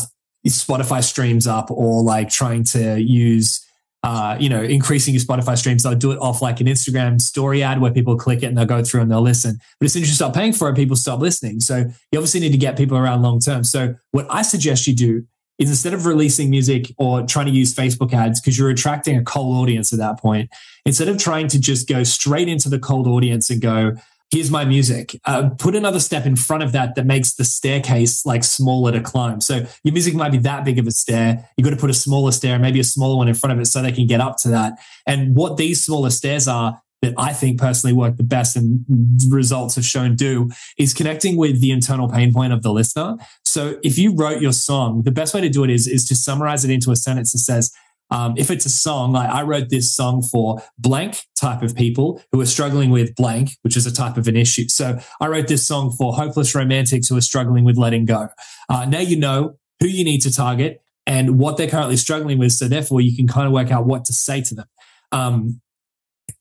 Spotify 0.46 1.02
streams 1.02 1.46
up 1.46 1.70
or 1.70 2.02
like 2.02 2.28
trying 2.28 2.64
to 2.64 3.00
use 3.00 3.66
uh, 4.02 4.36
you 4.38 4.50
know, 4.50 4.62
increasing 4.62 5.14
your 5.14 5.22
Spotify 5.22 5.56
streams. 5.56 5.82
They'll 5.82 5.94
do 5.94 6.12
it 6.12 6.18
off 6.18 6.42
like 6.42 6.60
an 6.60 6.66
Instagram 6.66 7.18
story 7.18 7.62
ad 7.62 7.80
where 7.80 7.90
people 7.90 8.18
click 8.18 8.42
it 8.42 8.46
and 8.48 8.58
they'll 8.58 8.66
go 8.66 8.84
through 8.84 9.00
and 9.00 9.10
they'll 9.10 9.22
listen. 9.22 9.58
But 9.80 9.86
as 9.86 9.94
soon 9.94 10.02
as 10.02 10.10
you 10.10 10.14
start 10.14 10.34
paying 10.34 10.52
for 10.52 10.68
it, 10.68 10.76
people 10.76 10.94
stop 10.94 11.20
listening. 11.20 11.60
So 11.60 11.86
you 12.12 12.18
obviously 12.18 12.40
need 12.40 12.52
to 12.52 12.58
get 12.58 12.76
people 12.76 12.98
around 12.98 13.22
long 13.22 13.40
term. 13.40 13.64
So 13.64 13.94
what 14.10 14.26
I 14.28 14.42
suggest 14.42 14.86
you 14.86 14.94
do 14.94 15.26
is 15.58 15.70
instead 15.70 15.94
of 15.94 16.06
releasing 16.06 16.50
music 16.50 16.92
or 16.98 17.22
trying 17.22 17.46
to 17.46 17.52
use 17.52 17.74
Facebook 17.74 18.12
ads, 18.12 18.40
because 18.40 18.58
you're 18.58 18.70
attracting 18.70 19.16
a 19.16 19.22
cold 19.22 19.56
audience 19.56 19.92
at 19.92 19.98
that 19.98 20.18
point, 20.18 20.50
instead 20.84 21.08
of 21.08 21.18
trying 21.18 21.48
to 21.48 21.60
just 21.60 21.88
go 21.88 22.02
straight 22.02 22.48
into 22.48 22.68
the 22.68 22.78
cold 22.78 23.06
audience 23.06 23.50
and 23.50 23.60
go, 23.60 23.92
here's 24.30 24.50
my 24.50 24.64
music. 24.64 25.20
Uh, 25.26 25.50
put 25.58 25.76
another 25.76 26.00
step 26.00 26.26
in 26.26 26.34
front 26.34 26.62
of 26.62 26.72
that 26.72 26.96
that 26.96 27.06
makes 27.06 27.34
the 27.34 27.44
staircase 27.44 28.26
like 28.26 28.42
smaller 28.42 28.90
to 28.90 29.00
climb. 29.00 29.40
So 29.40 29.64
your 29.84 29.92
music 29.92 30.14
might 30.14 30.32
be 30.32 30.38
that 30.38 30.64
big 30.64 30.78
of 30.78 30.86
a 30.88 30.90
stair. 30.90 31.48
You've 31.56 31.64
got 31.64 31.70
to 31.70 31.76
put 31.76 31.90
a 31.90 31.94
smaller 31.94 32.32
stair, 32.32 32.58
maybe 32.58 32.80
a 32.80 32.84
smaller 32.84 33.16
one 33.16 33.28
in 33.28 33.34
front 33.34 33.52
of 33.52 33.60
it 33.60 33.66
so 33.66 33.80
they 33.80 33.92
can 33.92 34.08
get 34.08 34.20
up 34.20 34.36
to 34.38 34.48
that. 34.48 34.78
And 35.06 35.36
what 35.36 35.56
these 35.56 35.84
smaller 35.84 36.10
stairs 36.10 36.48
are 36.48 36.80
that 37.04 37.14
I 37.18 37.32
think 37.32 37.60
personally 37.60 37.94
work 37.94 38.16
the 38.16 38.24
best 38.24 38.56
and 38.56 38.84
results 39.28 39.74
have 39.76 39.84
shown 39.84 40.16
do 40.16 40.50
is 40.78 40.94
connecting 40.94 41.36
with 41.36 41.60
the 41.60 41.70
internal 41.70 42.08
pain 42.08 42.32
point 42.32 42.52
of 42.52 42.62
the 42.62 42.72
listener. 42.72 43.16
So 43.44 43.78
if 43.82 43.98
you 43.98 44.14
wrote 44.14 44.40
your 44.40 44.52
song, 44.52 45.02
the 45.02 45.10
best 45.10 45.34
way 45.34 45.42
to 45.42 45.48
do 45.48 45.64
it 45.64 45.70
is, 45.70 45.86
is 45.86 46.06
to 46.06 46.14
summarize 46.14 46.64
it 46.64 46.70
into 46.70 46.90
a 46.90 46.96
sentence 46.96 47.32
that 47.32 47.38
says, 47.38 47.72
um, 48.10 48.34
if 48.36 48.50
it's 48.50 48.66
a 48.66 48.70
song, 48.70 49.12
like 49.12 49.28
I 49.30 49.42
wrote 49.42 49.70
this 49.70 49.94
song 49.94 50.22
for 50.22 50.62
blank 50.78 51.16
type 51.38 51.62
of 51.62 51.74
people 51.74 52.22
who 52.32 52.40
are 52.40 52.46
struggling 52.46 52.90
with 52.90 53.14
blank, 53.16 53.50
which 53.62 53.76
is 53.76 53.86
a 53.86 53.92
type 53.92 54.16
of 54.16 54.28
an 54.28 54.36
issue. 54.36 54.68
So 54.68 54.98
I 55.20 55.26
wrote 55.28 55.48
this 55.48 55.66
song 55.66 55.94
for 55.96 56.14
hopeless 56.14 56.54
romantics 56.54 57.08
who 57.08 57.16
are 57.16 57.22
struggling 57.22 57.64
with 57.64 57.76
letting 57.76 58.04
go. 58.04 58.28
Uh, 58.68 58.84
now 58.84 59.00
you 59.00 59.16
know 59.16 59.56
who 59.80 59.88
you 59.88 60.04
need 60.04 60.20
to 60.20 60.32
target 60.32 60.82
and 61.06 61.38
what 61.38 61.56
they're 61.56 61.68
currently 61.68 61.96
struggling 61.96 62.38
with. 62.38 62.52
So 62.52 62.68
therefore, 62.68 63.00
you 63.00 63.16
can 63.16 63.26
kind 63.26 63.46
of 63.46 63.52
work 63.52 63.70
out 63.70 63.86
what 63.86 64.04
to 64.06 64.12
say 64.12 64.40
to 64.42 64.54
them. 64.54 64.66
Um, 65.12 65.60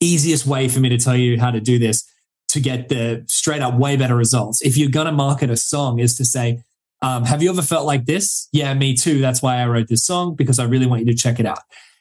easiest 0.04 0.46
way 0.46 0.68
for 0.68 0.80
me 0.80 0.90
to 0.90 0.98
tell 0.98 1.16
you 1.16 1.40
how 1.40 1.52
to 1.52 1.60
do 1.60 1.80
this 1.80 2.08
to 2.50 2.60
get 2.60 2.90
the 2.90 3.26
straight 3.28 3.62
up 3.62 3.78
way 3.78 3.98
better 3.98 4.16
results. 4.16 4.62
If 4.62 4.78
you're 4.78 4.92
going 4.92 5.08
to 5.08 5.12
market 5.12 5.50
a 5.50 5.58
song, 5.58 6.00
is 6.00 6.16
to 6.18 6.26
say, 6.26 6.60
um, 7.02 7.26
have 7.26 7.44
you 7.44 7.50
ever 7.50 7.62
felt 7.62 7.86
like 7.86 8.06
this? 8.06 8.48
Yeah, 8.54 8.74
me 8.74 8.96
too. 8.96 9.20
That's 9.20 9.42
why 9.42 9.58
I 9.58 9.68
wrote 9.68 9.88
this 9.88 10.06
song 10.06 10.36
because 10.36 10.60
I 10.60 10.66
really 10.66 10.86
want 10.86 11.02
you 11.06 11.12
to 11.12 11.18
check 11.18 11.40
it 11.40 11.46
out. 11.46 11.60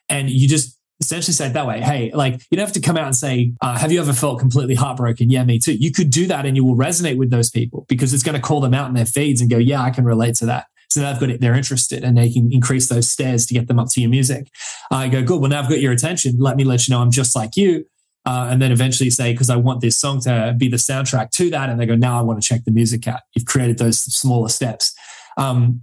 And 0.09 0.31
you 0.31 0.47
just 0.47 0.79
essentially 1.01 1.33
say 1.33 1.49
it 1.49 1.55
that 1.55 1.67
way. 1.67 1.81
Hey, 1.81 2.13
like 2.15 2.35
you 2.51 2.57
don't 2.57 2.67
have 2.67 2.75
to 2.75 2.81
come 2.81 2.97
out 2.97 3.07
and 3.07 3.17
say, 3.17 3.53
uh, 3.61 3.77
have 3.79 3.91
you 3.91 4.01
ever 4.01 4.13
felt 4.13 4.39
completely 4.39 4.75
heartbroken? 4.75 5.31
Yeah, 5.31 5.43
me 5.45 5.59
too. 5.59 5.75
You 5.75 5.91
could 5.91 6.11
do 6.11 6.27
that 6.29 6.47
and 6.47 6.57
you 6.57 6.65
will 6.65 6.77
resonate 6.77 7.17
with 7.17 7.31
those 7.31 7.51
people 7.51 7.85
because 7.89 8.15
it's 8.15 8.23
going 8.23 8.37
to 8.37 8.41
call 8.41 8.61
them 8.61 8.75
out 8.75 8.89
in 8.89 8.95
their 8.95 9.07
feeds 9.07 9.41
and 9.41 9.51
go, 9.51 9.59
yeah, 9.59 9.83
I 9.83 9.91
can 9.91 10.05
relate 10.05 10.37
to 10.37 10.47
that. 10.47 10.67
So 10.91 11.01
now 11.01 11.11
they've 11.11 11.21
got 11.21 11.31
it, 11.31 11.41
they're 11.41 11.55
interested 11.55 12.05
and 12.05 12.17
they 12.17 12.31
can 12.31 12.53
increase 12.53 12.89
those 12.89 13.11
stairs 13.11 13.47
to 13.47 13.55
get 13.55 13.67
them 13.67 13.79
up 13.79 13.89
to 13.93 14.01
your 14.01 14.11
music. 14.11 14.49
I 14.91 15.07
uh, 15.07 15.11
go, 15.11 15.23
good. 15.23 15.41
Well, 15.41 15.51
now 15.51 15.61
I've 15.63 15.69
got 15.69 15.81
your 15.81 15.93
attention. 15.93 16.37
Let 16.39 16.57
me 16.57 16.65
let 16.65 16.87
you 16.87 16.93
know 16.93 17.01
I'm 17.01 17.11
just 17.11 17.35
like 17.35 17.57
you. 17.57 17.87
Uh, 18.25 18.49
and 18.51 18.63
then 18.63 18.71
eventually 18.71 19.11
say, 19.11 19.33
because 19.33 19.51
I 19.51 19.57
want 19.57 19.81
this 19.81 19.99
song 19.99 20.21
to 20.23 20.55
be 20.57 20.69
the 20.69 20.77
soundtrack 20.77 21.31
to 21.33 21.51
that. 21.51 21.69
And 21.69 21.81
they 21.81 21.87
go, 21.87 21.97
now 21.97 22.19
I 22.19 22.23
want 22.23 22.41
to 22.41 22.47
check 22.47 22.65
the 22.65 22.71
music 22.71 23.09
out. 23.09 23.21
You've 23.35 23.47
created 23.47 23.79
those 23.79 24.01
smaller 24.01 24.49
steps. 24.49 24.95
Um, 25.37 25.83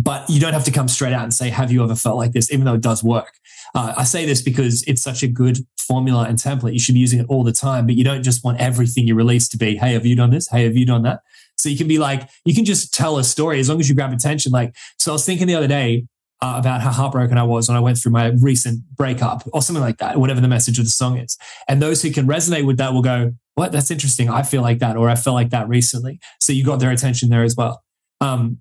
but 0.00 0.30
you 0.30 0.40
don't 0.40 0.52
have 0.52 0.64
to 0.64 0.70
come 0.70 0.88
straight 0.88 1.12
out 1.12 1.24
and 1.24 1.34
say, 1.34 1.50
have 1.50 1.72
you 1.72 1.82
ever 1.82 1.96
felt 1.96 2.16
like 2.16 2.32
this, 2.32 2.52
even 2.52 2.64
though 2.64 2.74
it 2.74 2.80
does 2.80 3.02
work. 3.02 3.32
Uh, 3.74 3.94
I 3.96 4.04
say 4.04 4.24
this 4.24 4.40
because 4.40 4.82
it's 4.86 5.02
such 5.02 5.22
a 5.22 5.28
good 5.28 5.58
formula 5.78 6.24
and 6.24 6.38
template. 6.38 6.72
You 6.72 6.78
should 6.78 6.94
be 6.94 7.00
using 7.00 7.20
it 7.20 7.26
all 7.28 7.42
the 7.42 7.52
time, 7.52 7.86
but 7.86 7.96
you 7.96 8.04
don't 8.04 8.22
just 8.22 8.44
want 8.44 8.60
everything 8.60 9.06
you 9.06 9.14
release 9.14 9.48
to 9.48 9.58
be, 9.58 9.76
hey, 9.76 9.92
have 9.92 10.06
you 10.06 10.14
done 10.14 10.30
this? 10.30 10.48
Hey, 10.48 10.64
have 10.64 10.76
you 10.76 10.86
done 10.86 11.02
that? 11.02 11.20
So 11.56 11.68
you 11.68 11.76
can 11.76 11.88
be 11.88 11.98
like, 11.98 12.28
you 12.44 12.54
can 12.54 12.64
just 12.64 12.94
tell 12.94 13.18
a 13.18 13.24
story 13.24 13.58
as 13.58 13.68
long 13.68 13.80
as 13.80 13.88
you 13.88 13.94
grab 13.94 14.12
attention. 14.12 14.52
Like, 14.52 14.76
so 14.98 15.10
I 15.10 15.14
was 15.14 15.26
thinking 15.26 15.48
the 15.48 15.56
other 15.56 15.66
day, 15.66 16.06
uh, 16.40 16.54
about 16.58 16.80
how 16.80 16.90
heartbroken 16.90 17.36
I 17.36 17.42
was 17.42 17.68
when 17.68 17.76
I 17.76 17.80
went 17.80 17.98
through 17.98 18.12
my 18.12 18.28
recent 18.28 18.82
breakup 18.94 19.42
or 19.52 19.60
something 19.62 19.82
like 19.82 19.98
that, 19.98 20.18
whatever 20.18 20.40
the 20.40 20.48
message 20.48 20.78
of 20.78 20.84
the 20.84 20.90
song 20.90 21.18
is. 21.18 21.36
And 21.66 21.82
those 21.82 22.02
who 22.02 22.10
can 22.10 22.26
resonate 22.26 22.64
with 22.64 22.76
that 22.76 22.92
will 22.92 23.02
go, 23.02 23.32
what? 23.54 23.72
That's 23.72 23.90
interesting. 23.90 24.28
I 24.28 24.42
feel 24.42 24.62
like 24.62 24.78
that, 24.78 24.96
or 24.96 25.10
I 25.10 25.16
felt 25.16 25.34
like 25.34 25.50
that 25.50 25.68
recently. 25.68 26.20
So 26.40 26.52
you 26.52 26.64
got 26.64 26.78
their 26.78 26.92
attention 26.92 27.28
there 27.28 27.42
as 27.42 27.56
well. 27.56 27.82
Um, 28.20 28.58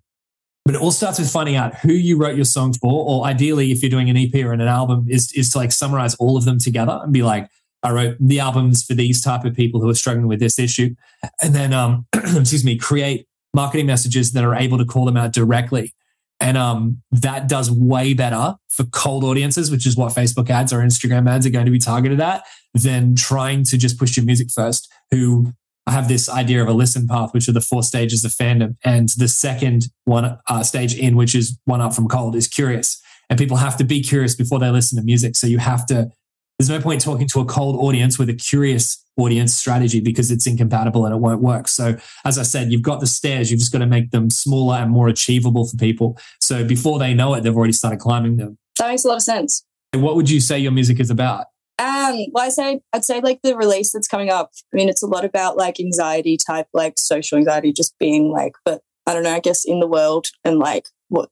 but 0.65 0.75
it 0.75 0.81
all 0.81 0.91
starts 0.91 1.19
with 1.19 1.31
finding 1.31 1.55
out 1.55 1.75
who 1.75 1.93
you 1.93 2.17
wrote 2.17 2.35
your 2.35 2.45
song 2.45 2.73
for, 2.73 2.91
or 2.91 3.25
ideally, 3.25 3.71
if 3.71 3.81
you're 3.81 3.91
doing 3.91 4.09
an 4.09 4.17
EP 4.17 4.33
or 4.43 4.51
an 4.51 4.61
album, 4.61 5.05
is, 5.07 5.31
is 5.33 5.51
to 5.51 5.59
like 5.59 5.71
summarize 5.71 6.15
all 6.15 6.35
of 6.35 6.45
them 6.45 6.59
together 6.59 6.99
and 7.03 7.13
be 7.13 7.23
like, 7.23 7.47
I 7.83 7.91
wrote 7.91 8.17
the 8.19 8.39
albums 8.39 8.83
for 8.83 8.93
these 8.93 9.21
type 9.21 9.45
of 9.45 9.55
people 9.55 9.79
who 9.79 9.89
are 9.89 9.95
struggling 9.95 10.27
with 10.27 10.39
this 10.39 10.59
issue. 10.59 10.95
And 11.41 11.53
then, 11.53 11.73
um, 11.73 12.05
excuse 12.13 12.65
me, 12.65 12.77
create 12.77 13.27
marketing 13.53 13.85
messages 13.85 14.33
that 14.33 14.43
are 14.43 14.55
able 14.55 14.77
to 14.77 14.85
call 14.85 15.05
them 15.05 15.15
out 15.15 15.31
directly 15.31 15.93
and 16.39 16.57
um, 16.57 17.01
that 17.11 17.47
does 17.47 17.71
way 17.71 18.13
better 18.13 18.55
for 18.69 18.83
cold 18.85 19.23
audiences, 19.23 19.71
which 19.71 19.87
is 19.87 19.97
what 19.97 20.13
Facebook 20.13 20.49
ads 20.49 20.71
or 20.71 20.79
Instagram 20.79 21.29
ads 21.29 21.45
are 21.45 21.49
going 21.49 21.65
to 21.65 21.71
be 21.71 21.79
targeted 21.79 22.19
at, 22.19 22.43
than 22.73 23.15
trying 23.15 23.63
to 23.63 23.77
just 23.77 23.97
push 23.97 24.15
your 24.17 24.25
music 24.25 24.49
first, 24.53 24.91
who 25.11 25.53
I 25.87 25.91
have 25.91 26.07
this 26.07 26.29
idea 26.29 26.61
of 26.61 26.67
a 26.67 26.73
listen 26.73 27.07
path, 27.07 27.33
which 27.33 27.47
are 27.47 27.53
the 27.53 27.61
four 27.61 27.81
stages 27.81 28.23
of 28.23 28.31
fandom. 28.31 28.75
And 28.83 29.09
the 29.17 29.27
second 29.27 29.85
one 30.03 30.37
uh, 30.47 30.63
stage 30.63 30.95
in, 30.95 31.15
which 31.15 31.33
is 31.33 31.57
one 31.65 31.81
up 31.81 31.95
from 31.95 32.07
cold, 32.07 32.35
is 32.35 32.47
curious. 32.47 33.01
And 33.29 33.39
people 33.39 33.57
have 33.57 33.77
to 33.77 33.83
be 33.83 34.01
curious 34.01 34.35
before 34.35 34.59
they 34.59 34.69
listen 34.69 34.97
to 34.97 35.03
music. 35.03 35.35
So 35.35 35.47
you 35.47 35.57
have 35.59 35.85
to 35.87 36.11
there's 36.57 36.69
no 36.69 36.79
point 36.81 37.01
talking 37.01 37.27
to 37.27 37.39
a 37.39 37.45
cold 37.45 37.75
audience 37.75 38.17
with 38.17 38.29
a 38.29 38.33
curious 38.33 39.03
audience 39.15 39.55
strategy 39.55 39.99
because 39.99 40.31
it's 40.31 40.47
incompatible 40.47 41.05
and 41.05 41.13
it 41.13 41.19
won't 41.19 41.41
work. 41.41 41.67
So, 41.67 41.97
as 42.25 42.39
I 42.39 42.43
said, 42.43 42.71
you've 42.71 42.81
got 42.81 42.99
the 42.99 43.07
stairs, 43.07 43.51
you've 43.51 43.59
just 43.59 43.71
got 43.71 43.79
to 43.79 43.85
make 43.85 44.11
them 44.11 44.29
smaller 44.29 44.77
and 44.77 44.91
more 44.91 45.07
achievable 45.07 45.67
for 45.67 45.77
people. 45.77 46.17
So, 46.41 46.63
before 46.63 46.97
they 46.97 47.13
know 47.13 47.33
it, 47.35 47.41
they've 47.41 47.55
already 47.55 47.73
started 47.73 47.99
climbing 47.99 48.37
them. 48.37 48.57
That 48.79 48.89
makes 48.89 49.05
a 49.05 49.07
lot 49.07 49.17
of 49.17 49.23
sense. 49.23 49.63
What 49.93 50.15
would 50.15 50.29
you 50.29 50.39
say 50.39 50.57
your 50.57 50.71
music 50.71 50.99
is 50.99 51.09
about? 51.09 51.45
Um, 51.79 52.25
well, 52.31 52.45
I 52.45 52.49
say 52.49 52.81
I'd 52.91 53.05
say 53.05 53.21
like 53.21 53.41
the 53.43 53.55
release 53.55 53.93
that's 53.93 54.07
coming 54.07 54.29
up. 54.29 54.49
I 54.73 54.77
mean, 54.77 54.89
it's 54.89 55.03
a 55.03 55.07
lot 55.07 55.25
about 55.25 55.57
like 55.57 55.79
anxiety 55.79 56.37
type, 56.37 56.67
like 56.73 56.95
social 56.97 57.37
anxiety, 57.37 57.71
just 57.71 57.97
being 57.99 58.31
like, 58.31 58.53
but 58.65 58.81
I 59.05 59.13
don't 59.13 59.23
know, 59.23 59.35
I 59.35 59.39
guess 59.39 59.63
in 59.63 59.79
the 59.79 59.87
world 59.87 60.27
and 60.43 60.57
like 60.57 60.87
what 61.09 61.29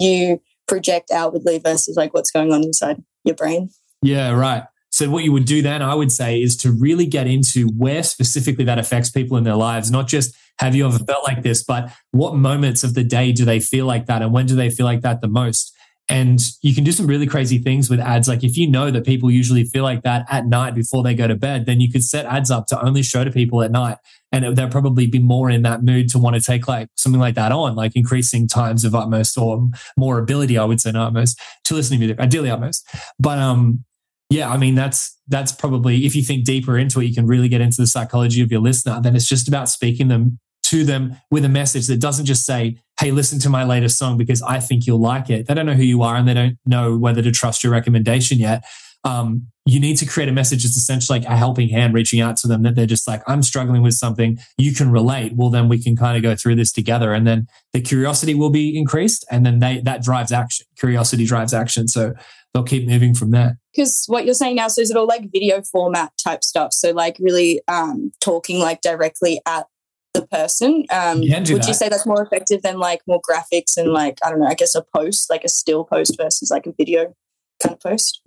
you 0.00 0.42
project 0.66 1.12
outwardly 1.12 1.58
versus 1.58 1.96
like 1.96 2.12
what's 2.14 2.32
going 2.32 2.52
on 2.52 2.64
inside 2.64 3.02
your 3.24 3.36
brain. 3.36 3.70
Yeah, 4.06 4.30
right. 4.30 4.64
So 4.90 5.10
what 5.10 5.24
you 5.24 5.32
would 5.32 5.44
do 5.44 5.62
then, 5.62 5.82
I 5.82 5.94
would 5.94 6.12
say, 6.12 6.40
is 6.40 6.56
to 6.58 6.70
really 6.70 7.06
get 7.06 7.26
into 7.26 7.68
where 7.76 8.02
specifically 8.02 8.64
that 8.64 8.78
affects 8.78 9.10
people 9.10 9.36
in 9.36 9.44
their 9.44 9.56
lives, 9.56 9.90
not 9.90 10.06
just 10.06 10.34
have 10.58 10.74
you 10.74 10.86
ever 10.86 10.98
felt 11.00 11.24
like 11.24 11.42
this, 11.42 11.62
but 11.62 11.92
what 12.12 12.34
moments 12.34 12.82
of 12.82 12.94
the 12.94 13.04
day 13.04 13.32
do 13.32 13.44
they 13.44 13.60
feel 13.60 13.84
like 13.84 14.06
that 14.06 14.22
and 14.22 14.32
when 14.32 14.46
do 14.46 14.54
they 14.54 14.70
feel 14.70 14.86
like 14.86 15.02
that 15.02 15.20
the 15.20 15.28
most? 15.28 15.74
And 16.08 16.40
you 16.62 16.72
can 16.72 16.84
do 16.84 16.92
some 16.92 17.08
really 17.08 17.26
crazy 17.26 17.58
things 17.58 17.90
with 17.90 17.98
ads. 17.98 18.28
Like 18.28 18.44
if 18.44 18.56
you 18.56 18.70
know 18.70 18.92
that 18.92 19.04
people 19.04 19.28
usually 19.28 19.64
feel 19.64 19.82
like 19.82 20.02
that 20.04 20.24
at 20.30 20.46
night 20.46 20.74
before 20.74 21.02
they 21.02 21.14
go 21.14 21.26
to 21.26 21.34
bed, 21.34 21.66
then 21.66 21.80
you 21.80 21.90
could 21.90 22.04
set 22.04 22.24
ads 22.26 22.50
up 22.50 22.68
to 22.68 22.80
only 22.80 23.02
show 23.02 23.24
to 23.24 23.30
people 23.32 23.62
at 23.62 23.72
night. 23.72 23.98
And 24.30 24.56
they'll 24.56 24.68
probably 24.68 25.08
be 25.08 25.18
more 25.18 25.50
in 25.50 25.62
that 25.62 25.82
mood 25.82 26.08
to 26.10 26.18
want 26.18 26.36
to 26.36 26.42
take 26.42 26.68
like 26.68 26.88
something 26.96 27.20
like 27.20 27.34
that 27.34 27.52
on, 27.52 27.74
like 27.74 27.96
increasing 27.96 28.46
times 28.46 28.84
of 28.84 28.94
utmost 28.94 29.36
or 29.36 29.68
more 29.96 30.18
ability, 30.18 30.56
I 30.56 30.64
would 30.64 30.80
say, 30.80 30.92
not 30.92 31.08
utmost 31.08 31.40
to 31.64 31.74
listen 31.74 31.94
to 31.94 31.98
music, 31.98 32.20
ideally 32.20 32.50
utmost. 32.50 32.88
But, 33.18 33.38
um, 33.38 33.84
yeah, 34.28 34.50
I 34.50 34.56
mean, 34.56 34.74
that's, 34.74 35.18
that's 35.28 35.52
probably, 35.52 36.04
if 36.04 36.16
you 36.16 36.22
think 36.22 36.44
deeper 36.44 36.76
into 36.76 37.00
it, 37.00 37.06
you 37.06 37.14
can 37.14 37.26
really 37.26 37.48
get 37.48 37.60
into 37.60 37.80
the 37.80 37.86
psychology 37.86 38.42
of 38.42 38.50
your 38.50 38.60
listener. 38.60 39.00
Then 39.00 39.14
it's 39.14 39.28
just 39.28 39.48
about 39.48 39.68
speaking 39.68 40.08
them 40.08 40.38
to 40.64 40.84
them 40.84 41.16
with 41.30 41.44
a 41.44 41.48
message 41.48 41.86
that 41.86 42.00
doesn't 42.00 42.26
just 42.26 42.44
say, 42.44 42.76
Hey, 43.00 43.12
listen 43.12 43.38
to 43.40 43.48
my 43.48 43.62
latest 43.62 43.98
song 43.98 44.16
because 44.16 44.42
I 44.42 44.58
think 44.58 44.86
you'll 44.86 45.00
like 45.00 45.30
it. 45.30 45.46
They 45.46 45.54
don't 45.54 45.66
know 45.66 45.74
who 45.74 45.84
you 45.84 46.02
are 46.02 46.16
and 46.16 46.26
they 46.26 46.34
don't 46.34 46.58
know 46.66 46.96
whether 46.96 47.22
to 47.22 47.30
trust 47.30 47.62
your 47.62 47.72
recommendation 47.72 48.38
yet. 48.38 48.64
Um, 49.04 49.48
you 49.64 49.80
need 49.80 49.96
to 49.96 50.06
create 50.06 50.28
a 50.28 50.32
message 50.32 50.62
that's 50.62 50.76
essentially 50.76 51.18
like 51.18 51.28
a 51.28 51.36
helping 51.36 51.68
hand 51.68 51.94
reaching 51.94 52.20
out 52.20 52.36
to 52.38 52.48
them 52.48 52.62
that 52.62 52.76
they're 52.76 52.86
just 52.86 53.06
like, 53.08 53.22
I'm 53.26 53.42
struggling 53.42 53.82
with 53.82 53.94
something. 53.94 54.38
You 54.58 54.72
can 54.72 54.90
relate. 54.90 55.32
Well, 55.34 55.50
then 55.50 55.68
we 55.68 55.82
can 55.82 55.96
kind 55.96 56.16
of 56.16 56.22
go 56.22 56.36
through 56.36 56.56
this 56.56 56.72
together. 56.72 57.12
And 57.12 57.26
then 57.26 57.46
the 57.72 57.80
curiosity 57.80 58.34
will 58.34 58.50
be 58.50 58.76
increased. 58.76 59.24
And 59.30 59.44
then 59.44 59.58
they, 59.58 59.80
that 59.80 60.02
drives 60.02 60.32
action. 60.32 60.66
Curiosity 60.78 61.26
drives 61.26 61.52
action. 61.52 61.88
So 61.88 62.14
they'll 62.54 62.62
keep 62.62 62.86
moving 62.86 63.12
from 63.12 63.32
there. 63.32 63.58
Because 63.74 64.04
what 64.06 64.24
you're 64.24 64.34
saying 64.34 64.56
now, 64.56 64.68
so 64.68 64.80
is 64.80 64.90
it 64.90 64.96
all 64.96 65.06
like 65.06 65.30
video 65.32 65.62
format 65.62 66.12
type 66.16 66.44
stuff? 66.44 66.72
So 66.72 66.92
like 66.92 67.16
really 67.18 67.60
um, 67.68 68.12
talking 68.20 68.60
like 68.60 68.80
directly 68.82 69.40
at 69.46 69.66
the 70.14 70.26
person. 70.26 70.84
Um, 70.90 71.22
You 71.22 71.34
would 71.34 71.46
that. 71.46 71.68
you 71.68 71.74
say 71.74 71.88
that's 71.88 72.06
more 72.06 72.22
effective 72.22 72.62
than 72.62 72.78
like 72.78 73.02
more 73.06 73.20
graphics 73.28 73.76
and 73.76 73.92
like 73.92 74.18
I 74.24 74.30
don't 74.30 74.40
know, 74.40 74.46
I 74.46 74.54
guess 74.54 74.74
a 74.74 74.82
post, 74.82 75.28
like 75.28 75.44
a 75.44 75.48
still 75.48 75.84
post 75.84 76.16
versus 76.16 76.50
like 76.50 76.66
a 76.66 76.72
video 76.72 77.14
kind 77.62 77.74
of 77.74 77.80
post? 77.80 78.22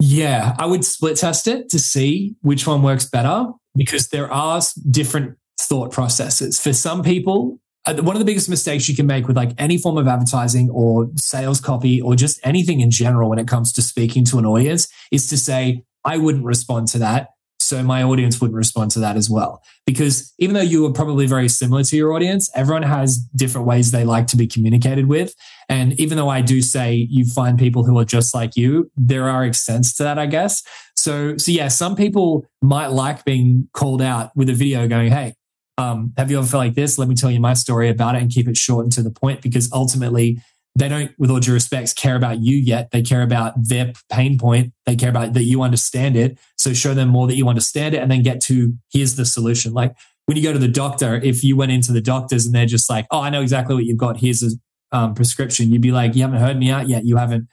Yeah, 0.00 0.56
I 0.58 0.66
would 0.66 0.84
split 0.84 1.18
test 1.18 1.46
it 1.46 1.68
to 1.70 1.78
see 1.78 2.34
which 2.40 2.66
one 2.66 2.82
works 2.82 3.04
better 3.04 3.46
because 3.76 4.08
there 4.08 4.32
are 4.32 4.60
different 4.90 5.36
thought 5.60 5.92
processes. 5.92 6.58
For 6.58 6.72
some 6.72 7.02
people, 7.02 7.60
uh, 7.86 7.94
one 7.96 8.16
of 8.16 8.20
the 8.20 8.24
biggest 8.24 8.48
mistakes 8.48 8.88
you 8.88 8.96
can 8.96 9.06
make 9.06 9.28
with 9.28 9.36
like 9.36 9.52
any 9.58 9.76
form 9.78 9.98
of 9.98 10.08
advertising 10.08 10.70
or 10.70 11.10
sales 11.16 11.60
copy 11.60 12.00
or 12.00 12.16
just 12.16 12.40
anything 12.44 12.80
in 12.80 12.90
general 12.90 13.28
when 13.28 13.38
it 13.38 13.46
comes 13.46 13.72
to 13.74 13.82
speaking 13.82 14.24
to 14.26 14.38
an 14.38 14.46
audience 14.46 14.88
is 15.10 15.28
to 15.28 15.36
say, 15.36 15.82
I 16.04 16.16
wouldn't 16.16 16.44
respond 16.44 16.88
to 16.88 16.98
that. 17.00 17.28
So 17.70 17.84
my 17.84 18.02
audience 18.02 18.40
wouldn't 18.40 18.56
respond 18.56 18.90
to 18.92 18.98
that 18.98 19.16
as 19.16 19.30
well. 19.30 19.62
Because 19.86 20.34
even 20.40 20.54
though 20.54 20.60
you 20.60 20.84
are 20.86 20.92
probably 20.92 21.28
very 21.28 21.48
similar 21.48 21.84
to 21.84 21.96
your 21.96 22.12
audience, 22.12 22.50
everyone 22.56 22.82
has 22.82 23.18
different 23.36 23.68
ways 23.68 23.92
they 23.92 24.02
like 24.02 24.26
to 24.28 24.36
be 24.36 24.48
communicated 24.48 25.06
with. 25.06 25.36
And 25.68 25.92
even 26.00 26.18
though 26.18 26.28
I 26.28 26.40
do 26.40 26.62
say 26.62 27.06
you 27.08 27.24
find 27.24 27.56
people 27.56 27.84
who 27.84 27.96
are 27.96 28.04
just 28.04 28.34
like 28.34 28.56
you, 28.56 28.90
there 28.96 29.28
are 29.28 29.44
extents 29.44 29.96
to 29.98 30.02
that, 30.02 30.18
I 30.18 30.26
guess. 30.26 30.64
So, 30.96 31.36
so 31.36 31.52
yeah, 31.52 31.68
some 31.68 31.94
people 31.94 32.44
might 32.60 32.88
like 32.88 33.24
being 33.24 33.68
called 33.72 34.02
out 34.02 34.32
with 34.34 34.50
a 34.50 34.54
video 34.54 34.88
going, 34.88 35.12
Hey, 35.12 35.34
um, 35.78 36.12
have 36.16 36.28
you 36.28 36.38
ever 36.38 36.46
felt 36.48 36.64
like 36.64 36.74
this? 36.74 36.98
Let 36.98 37.06
me 37.06 37.14
tell 37.14 37.30
you 37.30 37.38
my 37.38 37.54
story 37.54 37.88
about 37.88 38.16
it 38.16 38.22
and 38.22 38.32
keep 38.32 38.48
it 38.48 38.56
short 38.56 38.84
and 38.84 38.92
to 38.94 39.02
the 39.02 39.12
point 39.12 39.42
because 39.42 39.72
ultimately 39.72 40.42
they 40.76 40.88
don't, 40.88 41.12
with 41.18 41.30
all 41.30 41.40
due 41.40 41.52
respects, 41.52 41.92
care 41.92 42.16
about 42.16 42.40
you 42.40 42.56
yet. 42.56 42.90
They 42.90 43.02
care 43.02 43.22
about 43.22 43.54
their 43.56 43.92
pain 44.10 44.38
point. 44.38 44.72
They 44.86 44.96
care 44.96 45.10
about 45.10 45.32
that 45.32 45.42
you 45.42 45.62
understand 45.62 46.16
it. 46.16 46.38
So 46.58 46.72
show 46.72 46.94
them 46.94 47.08
more 47.08 47.26
that 47.26 47.36
you 47.36 47.48
understand 47.48 47.94
it 47.94 47.98
and 47.98 48.10
then 48.10 48.22
get 48.22 48.40
to 48.42 48.74
here's 48.92 49.16
the 49.16 49.24
solution. 49.24 49.72
Like 49.72 49.94
when 50.26 50.36
you 50.36 50.42
go 50.42 50.52
to 50.52 50.58
the 50.58 50.68
doctor, 50.68 51.16
if 51.16 51.42
you 51.42 51.56
went 51.56 51.72
into 51.72 51.92
the 51.92 52.00
doctors 52.00 52.46
and 52.46 52.54
they're 52.54 52.66
just 52.66 52.88
like, 52.88 53.06
oh, 53.10 53.20
I 53.20 53.30
know 53.30 53.42
exactly 53.42 53.74
what 53.74 53.84
you've 53.84 53.98
got. 53.98 54.18
Here's 54.18 54.42
a 54.42 54.50
um, 54.92 55.14
prescription. 55.14 55.70
You'd 55.70 55.82
be 55.82 55.92
like, 55.92 56.14
you 56.14 56.22
haven't 56.22 56.40
heard 56.40 56.58
me 56.58 56.70
out 56.70 56.88
yet. 56.88 57.04
You 57.04 57.16
haven't 57.16 57.48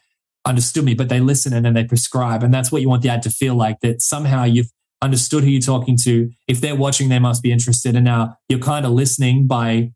understood 0.45 0.85
me, 0.85 0.93
but 0.93 1.09
they 1.09 1.19
listen 1.19 1.53
and 1.53 1.65
then 1.65 1.73
they 1.73 1.83
prescribe. 1.83 2.43
And 2.43 2.53
that's 2.53 2.71
what 2.71 2.81
you 2.81 2.89
want 2.89 3.01
the 3.01 3.09
ad 3.09 3.21
to 3.23 3.29
feel 3.29 3.55
like 3.55 3.79
that 3.81 4.01
somehow 4.01 4.43
you've 4.43 4.71
understood 5.01 5.43
who 5.43 5.49
you're 5.49 5.61
talking 5.61 5.97
to. 5.97 6.31
If 6.47 6.61
they're 6.61 6.75
watching, 6.75 7.09
they 7.09 7.19
must 7.19 7.43
be 7.43 7.51
interested. 7.51 7.95
And 7.95 8.05
now 8.05 8.35
you're 8.49 8.59
kind 8.59 8.85
of 8.85 8.91
listening 8.91 9.47
by, 9.47 9.91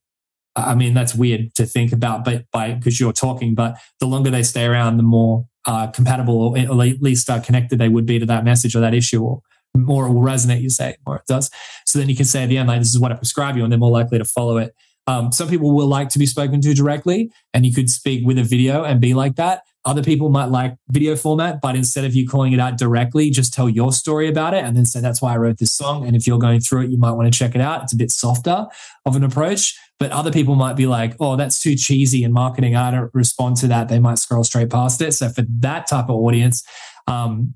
I 0.56 0.76
mean, 0.76 0.94
that's 0.94 1.16
weird 1.16 1.56
to 1.56 1.66
think 1.66 1.94
about, 1.94 2.26
but 2.26 2.46
by, 2.52 2.74
because 2.74 3.00
you're 3.00 3.14
talking, 3.14 3.56
but 3.56 3.78
the 4.00 4.06
longer 4.06 4.30
they 4.30 4.44
stay 4.44 4.66
around, 4.66 4.98
the 4.98 5.04
more 5.04 5.48
uh, 5.66 5.88
compatible 5.88 6.42
or 6.42 6.58
at 6.58 7.02
least 7.02 7.30
uh, 7.30 7.40
connected 7.40 7.80
they 7.80 7.88
would 7.88 8.06
be 8.06 8.20
to 8.20 8.26
that 8.26 8.44
message 8.44 8.76
or 8.76 8.82
that 8.82 8.94
issue 8.94 9.24
or 9.24 9.42
more 9.76 10.08
it 10.08 10.12
will 10.12 10.22
resonate, 10.22 10.62
you 10.62 10.70
say, 10.70 10.98
more 11.06 11.18
it 11.18 11.26
does. 11.28 11.50
So 11.86 12.00
then 12.00 12.10
you 12.10 12.16
can 12.16 12.26
say 12.26 12.44
at 12.44 12.50
the 12.50 12.58
end, 12.58 12.68
like, 12.68 12.80
this 12.80 12.90
is 12.90 13.00
what 13.00 13.12
I 13.12 13.16
prescribe 13.16 13.56
you, 13.56 13.64
and 13.64 13.72
they're 13.72 13.80
more 13.80 13.92
likely 13.92 14.18
to 14.18 14.26
follow 14.26 14.58
it. 14.58 14.76
Um, 15.08 15.32
some 15.32 15.50
people 15.50 15.74
will 15.74 15.88
like 15.88 16.10
to 16.10 16.20
be 16.20 16.26
spoken 16.26 16.62
to 16.62 16.74
directly, 16.74 17.32
and 17.54 17.66
you 17.66 17.74
could 17.74 17.90
speak 17.90 18.26
with 18.26 18.38
a 18.38 18.44
video 18.44 18.84
and 18.84 19.00
be 19.00 19.14
like 19.14 19.36
that. 19.38 19.64
Other 19.84 20.04
people 20.04 20.30
might 20.30 20.46
like 20.46 20.76
video 20.90 21.16
format, 21.16 21.60
but 21.60 21.76
instead 21.76 22.06
of 22.06 22.14
you 22.14 22.28
calling 22.28 22.54
it 22.54 22.60
out 22.60 22.78
directly, 22.78 23.32
just 23.32 23.52
tell 23.52 23.68
your 23.68 23.92
story 23.92 24.28
about 24.28 24.54
it 24.54 24.64
and 24.64 24.78
then 24.78 24.86
say, 24.86 25.02
that's 25.02 25.24
why 25.24 25.34
I 25.34 25.38
wrote 25.38 25.58
this 25.58 25.74
song. 25.74 26.06
And 26.06 26.16
if 26.16 26.28
you're 26.28 26.38
going 26.38 26.60
through 26.60 26.84
it, 26.84 26.92
you 26.92 27.00
might 27.00 27.14
want 27.14 27.32
to 27.32 27.38
check 27.38 27.56
it 27.56 27.62
out. 27.62 27.82
It's 27.82 27.94
a 27.94 27.98
bit 27.98 28.12
softer 28.12 28.68
of 29.08 29.16
an 29.16 29.24
approach. 29.24 29.76
But 30.02 30.10
other 30.10 30.32
people 30.32 30.56
might 30.56 30.76
be 30.76 30.88
like, 30.88 31.16
oh, 31.20 31.36
that's 31.36 31.62
too 31.62 31.76
cheesy 31.76 32.24
in 32.24 32.34
marketing. 32.34 32.76
I 32.76 32.90
don't 32.90 33.12
respond 33.14 33.58
to 33.58 33.68
that. 33.68 33.88
They 33.88 34.00
might 34.00 34.18
scroll 34.18 34.44
straight 34.44 34.72
past 34.72 35.00
it. 35.00 35.12
So 35.12 35.30
for 35.30 35.44
that 35.60 35.86
type 35.86 36.06
of 36.06 36.16
audience, 36.16 36.64
um, 37.06 37.54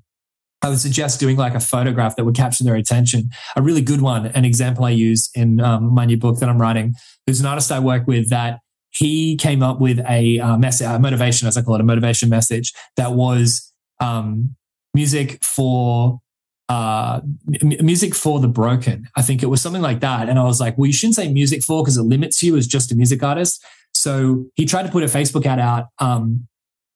I 0.62 0.68
would 0.68 0.78
suggest 0.78 1.18
doing 1.18 1.36
like 1.36 1.56
a 1.56 1.60
photograph 1.60 2.14
that 2.14 2.24
would 2.24 2.36
capture 2.36 2.62
their 2.62 2.76
attention. 2.76 3.30
A 3.56 3.62
really 3.62 3.82
good 3.82 4.00
one, 4.00 4.26
an 4.26 4.44
example 4.44 4.84
I 4.84 4.90
use 4.90 5.28
in 5.34 5.58
um, 5.60 5.92
my 5.92 6.04
new 6.04 6.16
book 6.16 6.38
that 6.38 6.48
I'm 6.48 6.62
writing. 6.62 6.94
There's 7.26 7.40
an 7.40 7.46
artist 7.46 7.72
I 7.72 7.80
work 7.80 8.06
with 8.06 8.30
that 8.30 8.60
he 8.90 9.36
came 9.36 9.60
up 9.60 9.80
with 9.80 9.98
a 10.08 10.38
uh, 10.38 10.56
message, 10.56 10.86
a 10.86 11.00
motivation, 11.00 11.48
as 11.48 11.56
I 11.56 11.62
call 11.62 11.74
it, 11.74 11.80
a 11.80 11.84
motivation 11.84 12.28
message 12.28 12.72
that 12.96 13.14
was 13.14 13.72
um, 13.98 14.54
music 14.94 15.42
for 15.42 16.20
uh, 16.68 17.20
m- 17.62 17.84
music 17.84 18.14
for 18.14 18.40
the 18.40 18.48
broken. 18.48 19.08
I 19.16 19.22
think 19.22 19.42
it 19.42 19.46
was 19.46 19.60
something 19.60 19.82
like 19.82 20.00
that. 20.00 20.28
And 20.28 20.38
I 20.38 20.44
was 20.44 20.60
like, 20.60 20.76
well, 20.76 20.86
you 20.86 20.92
shouldn't 20.92 21.14
say 21.14 21.32
music 21.32 21.62
for 21.62 21.82
because 21.82 21.96
it 21.96 22.02
limits 22.02 22.42
you 22.42 22.56
as 22.56 22.66
just 22.66 22.92
a 22.92 22.96
music 22.96 23.22
artist. 23.22 23.64
So 23.94 24.46
he 24.54 24.66
tried 24.66 24.84
to 24.84 24.92
put 24.92 25.02
a 25.02 25.06
Facebook 25.06 25.46
ad 25.46 25.58
out 25.58 25.88
um, 25.98 26.46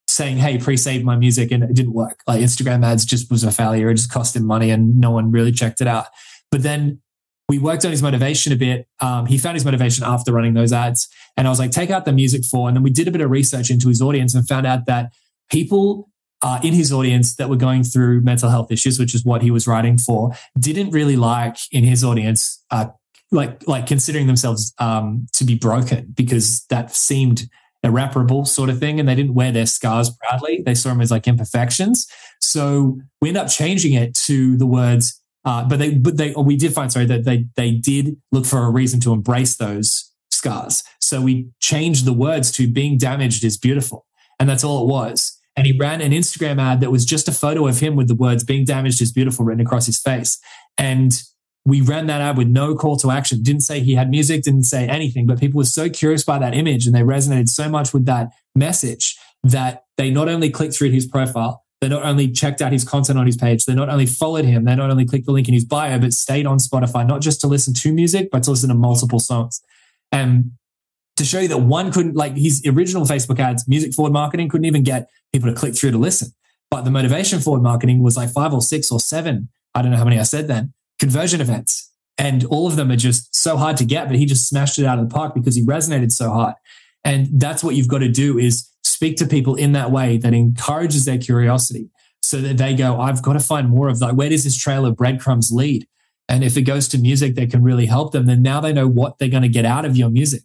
saying, 0.09 0.39
hey, 0.39 0.59
pre-save 0.59 1.05
my 1.05 1.17
music. 1.17 1.51
And 1.51 1.63
it 1.63 1.75
didn't 1.75 1.93
work. 1.93 2.21
Like 2.27 2.41
Instagram 2.41 2.85
ads 2.85 3.05
just 3.05 3.31
was 3.31 3.45
a 3.45 3.53
failure. 3.53 3.91
It 3.91 3.95
just 3.95 4.13
cost 4.13 4.37
him 4.37 4.45
money 4.45 4.71
and 4.71 4.97
no 4.97 5.11
one 5.11 5.31
really 5.31 5.53
checked 5.53 5.81
it 5.81 5.87
out. 5.87 6.07
But 6.51 6.63
then 6.63 7.01
we 7.49 7.59
worked 7.59 7.85
on 7.85 7.91
his 7.91 8.03
motivation 8.03 8.53
a 8.53 8.57
bit. 8.57 8.87
Um, 9.01 9.27
he 9.27 9.39
found 9.39 9.57
his 9.57 9.65
motivation 9.65 10.05
after 10.05 10.33
running 10.33 10.55
those 10.55 10.73
ads. 10.73 11.09
And 11.37 11.47
I 11.47 11.51
was 11.51 11.59
like, 11.59 11.71
take 11.71 11.91
out 11.91 12.05
the 12.05 12.13
music 12.13 12.45
for. 12.45 12.69
And 12.69 12.77
then 12.77 12.83
we 12.83 12.91
did 12.91 13.09
a 13.09 13.11
bit 13.11 13.21
of 13.21 13.31
research 13.31 13.71
into 13.71 13.89
his 13.89 14.03
audience 14.03 14.35
and 14.35 14.47
found 14.47 14.67
out 14.67 14.87
that 14.87 15.13
people 15.51 16.09
uh, 16.43 16.61
in 16.63 16.73
his 16.73 16.93
audience 16.93 17.37
that 17.37 17.49
were 17.49 17.57
going 17.57 17.85
through 17.85 18.23
mental 18.23 18.49
health 18.49 18.71
issues, 18.71 18.99
which 18.99 19.15
is 19.15 19.25
what 19.25 19.43
he 19.43 19.51
was 19.51 19.67
writing 19.67 19.99
for, 19.99 20.33
didn't 20.59 20.91
really 20.91 21.17
like 21.17 21.57
in 21.71 21.85
his 21.85 22.03
audience, 22.03 22.63
uh, 22.71 22.87
like 23.31 23.67
like 23.69 23.87
considering 23.87 24.27
themselves 24.27 24.73
um, 24.79 25.27
to 25.35 25.45
be 25.45 25.55
broken 25.55 26.13
because 26.15 26.65
that 26.71 26.95
seemed 26.95 27.49
irreparable 27.83 28.45
sort 28.45 28.71
of 28.71 28.79
thing, 28.79 28.99
and 28.99 29.09
they 29.09 29.15
didn't 29.15 29.35
wear 29.35 29.53
their 29.53 29.67
scars 29.67 30.11
proudly. 30.11 30.63
They 30.65 30.75
saw 30.75 30.91
them 30.91 31.01
as 31.01 31.11
like 31.11 31.29
imperfections. 31.29 32.07
So 32.41 33.01
we 33.21 33.29
end 33.29 33.39
up 33.39 33.49
changing 33.49 33.95
it 33.95 34.15
to 34.27 34.57
the 34.57 34.67
words. 34.67 35.17
Uh, 35.45 35.67
but 35.67 35.79
they, 35.79 35.95
but 35.95 36.19
they, 36.19 36.33
we 36.33 36.55
did 36.57 36.75
find 36.75 36.93
sorry 36.93 37.07
that 37.07 37.25
they 37.25 37.47
they 37.57 37.73
did 37.73 38.17
look 38.33 38.45
for 38.45 38.65
a 38.65 38.71
reason 38.71 39.01
to 39.01 39.13
embrace 39.13 39.57
those 39.57 40.11
scars. 40.31 40.83
So 41.01 41.23
we 41.23 41.49
changed 41.61 42.05
the 42.05 42.13
words 42.13 42.51
to 42.53 42.71
"being 42.71 42.99
damaged 42.99 43.45
is 43.45 43.57
beautiful," 43.57 44.07
and 44.39 44.49
that's 44.49 44.65
all 44.65 44.83
it 44.85 44.93
was 44.93 45.40
and 45.57 45.67
he 45.67 45.77
ran 45.77 46.01
an 46.01 46.13
Instagram 46.13 46.61
ad 46.61 46.81
that 46.81 46.91
was 46.91 47.05
just 47.05 47.29
a 47.29 47.33
photo 47.33 47.67
of 47.67 47.81
him 47.81 47.97
with 47.97 48.09
the 48.09 48.15
words 48.15 48.45
being 48.45 48.65
damaged 48.65 49.03
is 49.03 49.13
beautiful 49.13 49.45
written 49.45 49.65
across 49.65 49.87
his 49.87 50.01
face. 50.01 50.39
And 50.79 51.21
we 51.65 51.81
ran 51.81 52.07
that 52.07 52.21
ad 52.21 52.39
with 52.39 52.49
no 52.49 52.75
call 52.75 52.97
to 52.99 53.11
action. 53.11 53.43
Didn't 53.43 53.63
say 53.63 53.81
he 53.81 53.95
had 53.95 54.11
music, 54.11 54.43
didn't 54.43 54.65
say 54.65 54.89
anything, 54.89 55.27
but 55.27 55.39
people 55.39 55.59
were 55.59 55.65
so 55.65 55.91
curious 55.91 56.25
by 56.25 56.39
that 56.39 56.55
image 56.55 56.87
and 56.87 56.95
they 56.95 57.03
resonated 57.03 57.49
so 57.49 57.69
much 57.69 57.93
with 57.93 58.07
that 58.07 58.31
message 58.55 59.19
that 59.43 59.85
they 59.97 60.11
not 60.11 60.29
only 60.29 60.51
clicked 60.51 60.75
through 60.75 60.91
his 60.91 61.07
profile, 61.07 61.65
they 61.81 61.89
not 61.89 62.03
only 62.03 62.31
checked 62.31 62.61
out 62.61 62.73
his 62.73 62.85
content 62.85 63.19
on 63.19 63.27
his 63.27 63.37
page, 63.37 63.65
they 63.65 63.75
not 63.75 63.89
only 63.89 64.07
followed 64.07 64.45
him, 64.45 64.65
they 64.65 64.75
not 64.75 64.91
only 64.91 65.07
clicked 65.07 65.27
the 65.27 65.33
link 65.33 65.49
in 65.49 65.55
his 65.55 65.65
bio, 65.65 65.99
but 65.99 66.13
stayed 66.13 66.47
on 66.47 66.59
Spotify, 66.59 67.07
not 67.07 67.23
just 67.23 67.41
to 67.41 67.47
listen 67.47 67.73
to 67.75 67.93
music, 67.93 68.29
but 68.31 68.43
to 68.43 68.51
listen 68.51 68.69
to 68.69 68.75
multiple 68.75 69.19
songs. 69.19 69.63
And 70.13 70.53
to 71.21 71.27
show 71.27 71.39
you 71.39 71.49
that 71.49 71.59
one 71.59 71.93
couldn't, 71.93 72.17
like 72.17 72.37
his 72.37 72.63
original 72.67 73.05
Facebook 73.05 73.39
ads, 73.39 73.69
music 73.69 73.95
forward 73.95 74.13
marketing 74.13 74.49
couldn't 74.49 74.65
even 74.65 74.83
get 74.83 75.09
people 75.33 75.49
to 75.49 75.55
click 75.55 75.77
through 75.77 75.93
to 75.93 75.99
listen. 75.99 76.33
But 76.71 76.83
the 76.83 76.91
motivation 76.91 77.41
forward 77.41 77.63
marketing 77.63 78.03
was 78.03 78.17
like 78.17 78.31
five 78.31 78.53
or 78.53 78.63
six 78.63 78.91
or 78.91 78.99
seven, 78.99 79.49
I 79.75 79.83
don't 79.83 79.91
know 79.91 79.97
how 79.97 80.05
many 80.05 80.19
I 80.19 80.25
said 80.25 80.49
then, 80.49 80.73
conversion 80.99 81.41
events. 81.41 81.93
And 82.19 82.45
all 82.45 82.67
of 82.67 82.77
them 82.77 82.91
are 82.91 82.97
just 82.97 83.35
so 83.35 83.57
hard 83.57 83.77
to 83.79 83.85
get, 83.85 84.09
but 84.09 84.17
he 84.17 84.27
just 84.27 84.49
smashed 84.49 84.79
it 84.79 84.85
out 84.85 84.99
of 84.99 85.09
the 85.09 85.15
park 85.15 85.35
because 85.35 85.55
he 85.55 85.65
resonated 85.65 86.13
so 86.13 86.31
hard. 86.31 86.55
And 87.05 87.41
that's 87.41 87.65
what 87.65 87.75
you've 87.75 87.89
got 87.89 87.99
to 87.99 88.09
do 88.09 88.39
is 88.39 88.69
speak 88.83 89.17
to 89.19 89.27
people 89.27 89.55
in 89.55 89.73
that 89.73 89.91
way 89.91 90.19
that 90.19 90.35
encourages 90.35 91.05
their 91.05 91.19
curiosity 91.19 91.91
so 92.23 92.41
that 92.41 92.59
they 92.59 92.75
go, 92.75 93.01
I've 93.01 93.23
got 93.23 93.33
to 93.35 93.41
find 93.41 93.69
more 93.69 93.89
of 93.89 93.99
that. 94.01 94.17
Where 94.17 94.29
does 94.29 94.45
this 94.45 94.57
trail 94.57 94.85
of 94.85 94.97
breadcrumbs 94.97 95.51
lead? 95.51 95.87
And 96.29 96.45
if 96.45 96.57
it 96.57 96.63
goes 96.63 96.87
to 96.89 96.99
music 96.99 97.35
that 97.35 97.51
can 97.51 97.63
really 97.63 97.87
help 97.87 98.13
them, 98.13 98.27
then 98.27 98.43
now 98.43 98.61
they 98.61 98.73
know 98.73 98.87
what 98.87 99.19
they're 99.19 99.29
going 99.29 99.43
to 99.43 99.49
get 99.49 99.65
out 99.65 99.85
of 99.85 99.97
your 99.97 100.11
music. 100.11 100.43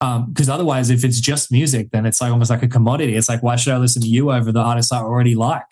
Because 0.00 0.48
um, 0.48 0.54
otherwise, 0.54 0.88
if 0.88 1.04
it's 1.04 1.20
just 1.20 1.52
music, 1.52 1.90
then 1.90 2.06
it's 2.06 2.22
like 2.22 2.32
almost 2.32 2.50
like 2.50 2.62
a 2.62 2.68
commodity. 2.68 3.16
It's 3.16 3.28
like, 3.28 3.42
why 3.42 3.56
should 3.56 3.74
I 3.74 3.76
listen 3.76 4.00
to 4.00 4.08
you 4.08 4.32
over 4.32 4.50
the 4.50 4.60
artists 4.60 4.92
I 4.92 5.00
already 5.00 5.34
like? 5.34 5.66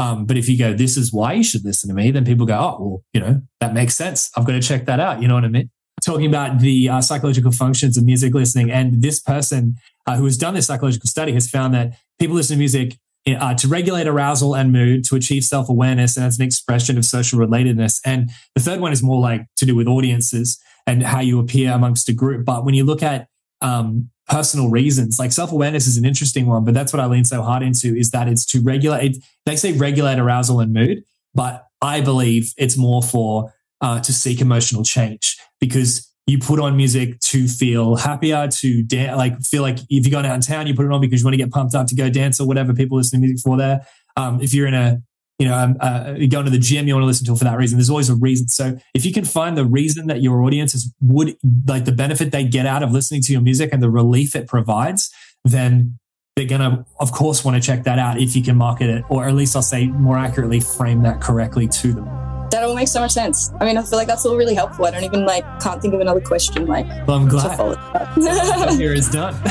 Um, 0.00 0.24
but 0.24 0.36
if 0.36 0.48
you 0.48 0.58
go, 0.58 0.72
this 0.72 0.96
is 0.96 1.12
why 1.12 1.34
you 1.34 1.44
should 1.44 1.64
listen 1.64 1.88
to 1.88 1.94
me, 1.94 2.10
then 2.10 2.24
people 2.24 2.46
go, 2.46 2.58
oh, 2.58 2.76
well, 2.80 3.04
you 3.12 3.20
know, 3.20 3.42
that 3.60 3.74
makes 3.74 3.94
sense. 3.94 4.30
I've 4.36 4.46
got 4.46 4.54
to 4.54 4.60
check 4.60 4.86
that 4.86 4.98
out. 4.98 5.22
You 5.22 5.28
know 5.28 5.34
what 5.34 5.44
I 5.44 5.48
mean? 5.48 5.70
Talking 6.04 6.26
about 6.26 6.58
the 6.60 6.88
uh, 6.88 7.00
psychological 7.02 7.52
functions 7.52 7.96
of 7.98 8.04
music 8.04 8.34
listening. 8.34 8.70
And 8.70 9.02
this 9.02 9.20
person 9.20 9.76
uh, 10.06 10.16
who 10.16 10.24
has 10.24 10.38
done 10.38 10.54
this 10.54 10.66
psychological 10.66 11.06
study 11.06 11.32
has 11.32 11.50
found 11.50 11.74
that 11.74 11.92
people 12.18 12.34
listen 12.34 12.54
to 12.54 12.58
music 12.58 12.96
uh, 13.28 13.54
to 13.54 13.68
regulate 13.68 14.08
arousal 14.08 14.56
and 14.56 14.72
mood, 14.72 15.04
to 15.04 15.16
achieve 15.16 15.44
self 15.44 15.68
awareness, 15.68 16.16
and 16.16 16.24
as 16.24 16.38
an 16.38 16.46
expression 16.46 16.96
of 16.96 17.04
social 17.04 17.38
relatedness. 17.38 18.00
And 18.04 18.30
the 18.54 18.62
third 18.62 18.80
one 18.80 18.92
is 18.92 19.02
more 19.02 19.20
like 19.20 19.46
to 19.58 19.66
do 19.66 19.76
with 19.76 19.86
audiences 19.86 20.58
and 20.86 21.02
how 21.02 21.20
you 21.20 21.38
appear 21.38 21.72
amongst 21.72 22.08
a 22.08 22.12
group. 22.14 22.46
But 22.46 22.64
when 22.64 22.74
you 22.74 22.84
look 22.84 23.02
at 23.02 23.28
um, 23.62 24.10
personal 24.28 24.70
reasons. 24.70 25.18
Like 25.18 25.32
self 25.32 25.52
awareness 25.52 25.86
is 25.86 25.96
an 25.96 26.04
interesting 26.04 26.46
one, 26.46 26.64
but 26.64 26.74
that's 26.74 26.92
what 26.92 27.00
I 27.00 27.06
lean 27.06 27.24
so 27.24 27.42
hard 27.42 27.62
into 27.62 27.94
is 27.94 28.10
that 28.10 28.28
it's 28.28 28.44
to 28.46 28.60
regulate. 28.60 29.16
They 29.46 29.56
say 29.56 29.72
regulate 29.72 30.18
arousal 30.18 30.60
and 30.60 30.72
mood, 30.72 31.04
but 31.34 31.66
I 31.82 32.00
believe 32.00 32.52
it's 32.56 32.76
more 32.76 33.02
for 33.02 33.52
uh, 33.80 34.00
to 34.00 34.12
seek 34.12 34.40
emotional 34.40 34.84
change 34.84 35.38
because 35.60 36.06
you 36.26 36.38
put 36.38 36.60
on 36.60 36.76
music 36.76 37.18
to 37.20 37.48
feel 37.48 37.96
happier, 37.96 38.46
to 38.46 38.82
dance, 38.84 39.16
like 39.16 39.40
feel 39.40 39.62
like 39.62 39.78
if 39.88 40.06
you're 40.06 40.10
going 40.10 40.26
out 40.26 40.34
in 40.34 40.40
town, 40.40 40.66
you 40.66 40.74
put 40.74 40.86
it 40.86 40.92
on 40.92 41.00
because 41.00 41.20
you 41.20 41.26
want 41.26 41.34
to 41.34 41.38
get 41.38 41.50
pumped 41.50 41.74
up 41.74 41.86
to 41.88 41.94
go 41.94 42.08
dance 42.08 42.40
or 42.40 42.46
whatever 42.46 42.72
people 42.72 42.98
listen 42.98 43.20
to 43.20 43.26
music 43.26 43.42
for 43.42 43.56
there. 43.56 43.86
Um, 44.16 44.40
if 44.40 44.54
you're 44.54 44.66
in 44.66 44.74
a 44.74 45.02
you 45.40 45.48
know, 45.48 45.56
um, 45.56 45.76
uh, 45.80 46.12
going 46.28 46.44
to 46.44 46.50
the 46.50 46.58
gym, 46.58 46.86
you 46.86 46.92
want 46.92 47.02
to 47.02 47.06
listen 47.06 47.24
to 47.24 47.32
it 47.32 47.38
for 47.38 47.44
that 47.44 47.56
reason. 47.56 47.78
There's 47.78 47.88
always 47.88 48.10
a 48.10 48.14
reason. 48.14 48.48
So 48.48 48.78
if 48.92 49.06
you 49.06 49.12
can 49.12 49.24
find 49.24 49.56
the 49.56 49.64
reason 49.64 50.06
that 50.08 50.20
your 50.20 50.42
audience 50.42 50.74
is 50.74 50.92
would 51.00 51.34
like 51.66 51.86
the 51.86 51.92
benefit 51.92 52.30
they 52.30 52.44
get 52.44 52.66
out 52.66 52.82
of 52.82 52.92
listening 52.92 53.22
to 53.22 53.32
your 53.32 53.40
music 53.40 53.70
and 53.72 53.82
the 53.82 53.88
relief 53.88 54.36
it 54.36 54.46
provides, 54.46 55.10
then 55.46 55.98
they're 56.36 56.44
going 56.44 56.60
to, 56.60 56.84
of 57.00 57.12
course, 57.12 57.42
want 57.42 57.56
to 57.56 57.66
check 57.66 57.84
that 57.84 57.98
out 57.98 58.20
if 58.20 58.36
you 58.36 58.42
can 58.42 58.56
market 58.56 58.90
it, 58.90 59.04
or 59.08 59.26
at 59.26 59.34
least 59.34 59.56
I'll 59.56 59.62
say 59.62 59.86
more 59.86 60.18
accurately, 60.18 60.60
frame 60.60 61.02
that 61.04 61.22
correctly 61.22 61.66
to 61.68 61.94
them. 61.94 62.04
That 62.50 62.62
all 62.64 62.74
makes 62.74 62.90
so 62.90 63.00
much 63.00 63.12
sense. 63.12 63.50
I 63.60 63.64
mean, 63.64 63.78
I 63.78 63.82
feel 63.82 63.98
like 63.98 64.08
that's 64.08 64.26
all 64.26 64.36
really 64.36 64.54
helpful. 64.54 64.84
I 64.84 64.90
don't 64.90 65.04
even 65.04 65.24
like 65.24 65.44
can't 65.60 65.80
think 65.80 65.94
of 65.94 66.00
another 66.00 66.20
question. 66.20 66.66
Like, 66.66 66.86
well, 67.06 67.16
I'm 67.16 67.28
glad. 67.28 68.76
Here 68.76 68.92
is 68.92 69.08
done. 69.08 69.34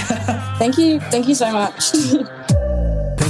thank 0.59 0.77
you, 0.77 0.99
thank 0.99 1.27
you 1.27 1.33
so 1.33 1.51
much. 1.51 1.93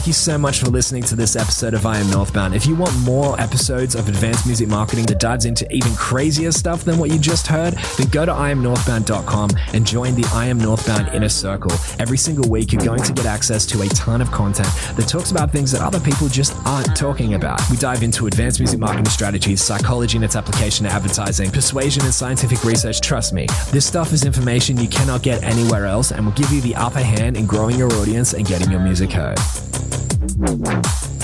You 0.10 0.14
so 0.14 0.40
much 0.40 0.62
for 0.62 0.72
listening 0.72 1.04
to 1.04 1.16
this 1.16 1.36
episode 1.36 1.76
of 1.76 1.86
I 1.86 2.00
Am 2.00 2.10
Northbound. 2.10 2.56
If 2.56 2.66
you 2.66 2.76
want 2.76 2.98
more 3.02 3.40
episodes 3.40 3.94
of 3.94 4.10
advanced 4.10 4.48
music 4.48 4.68
marketing 4.68 5.06
that 5.06 5.20
dives 5.20 5.46
into 5.46 5.72
even 5.72 5.94
crazier 5.94 6.52
stuff 6.52 6.84
than 6.84 6.98
what 6.98 7.12
you 7.12 7.20
just 7.20 7.46
heard, 7.46 7.76
then 7.96 8.08
go 8.08 8.26
to 8.26 8.32
iamnorthbound.com 8.32 9.52
and 9.74 9.86
join 9.86 10.16
the 10.16 10.28
I 10.34 10.48
Am 10.48 10.58
Northbound 10.58 11.10
Inner 11.10 11.30
Circle. 11.30 11.74
Every 12.00 12.18
single 12.18 12.50
week, 12.50 12.72
you're 12.72 12.84
going 12.84 13.04
to 13.04 13.14
get 13.14 13.28
access 13.28 13.68
to 13.68 13.84
a 13.84 13.88
ton 13.90 14.20
of 14.20 14.32
content 14.32 14.70
that 14.96 15.08
talks 15.08 15.30
about 15.30 15.52
things 15.52 15.72
that 15.74 15.82
other 15.82 16.00
people 16.00 16.28
just 16.28 16.58
aren't 16.66 16.96
talking 16.96 17.36
about. 17.36 17.62
We 17.70 17.78
dive 17.78 18.02
into 18.02 18.26
advanced 18.26 18.60
music 18.60 18.80
marketing 18.80 19.10
strategies, 19.10 19.62
psychology 19.62 20.18
and 20.18 20.26
its 20.26 20.36
application 20.36 20.88
to 20.88 20.92
advertising, 20.92 21.52
persuasion 21.52 22.02
and 22.04 22.14
scientific 22.16 22.64
research. 22.64 23.00
Trust 23.00 23.32
me, 23.32 23.46
this 23.72 23.86
stuff 23.86 24.12
is 24.12 24.26
information 24.26 24.76
you 24.80 24.88
cannot 24.88 25.22
get 25.22 25.44
anywhere 25.44 25.86
else 25.86 26.12
and 26.12 26.26
will 26.26 26.34
give 26.34 26.50
you 26.50 26.62
the 26.62 26.74
upper 26.74 26.98
hand 27.00 27.38
in 27.38 27.46
growing 27.46 27.78
your 27.78 27.94
audience 27.94 28.34
and 28.34 28.48
getting 28.48 28.72
your 28.72 28.80
music 28.80 29.12
heard. 29.12 29.38
Música 30.38 31.19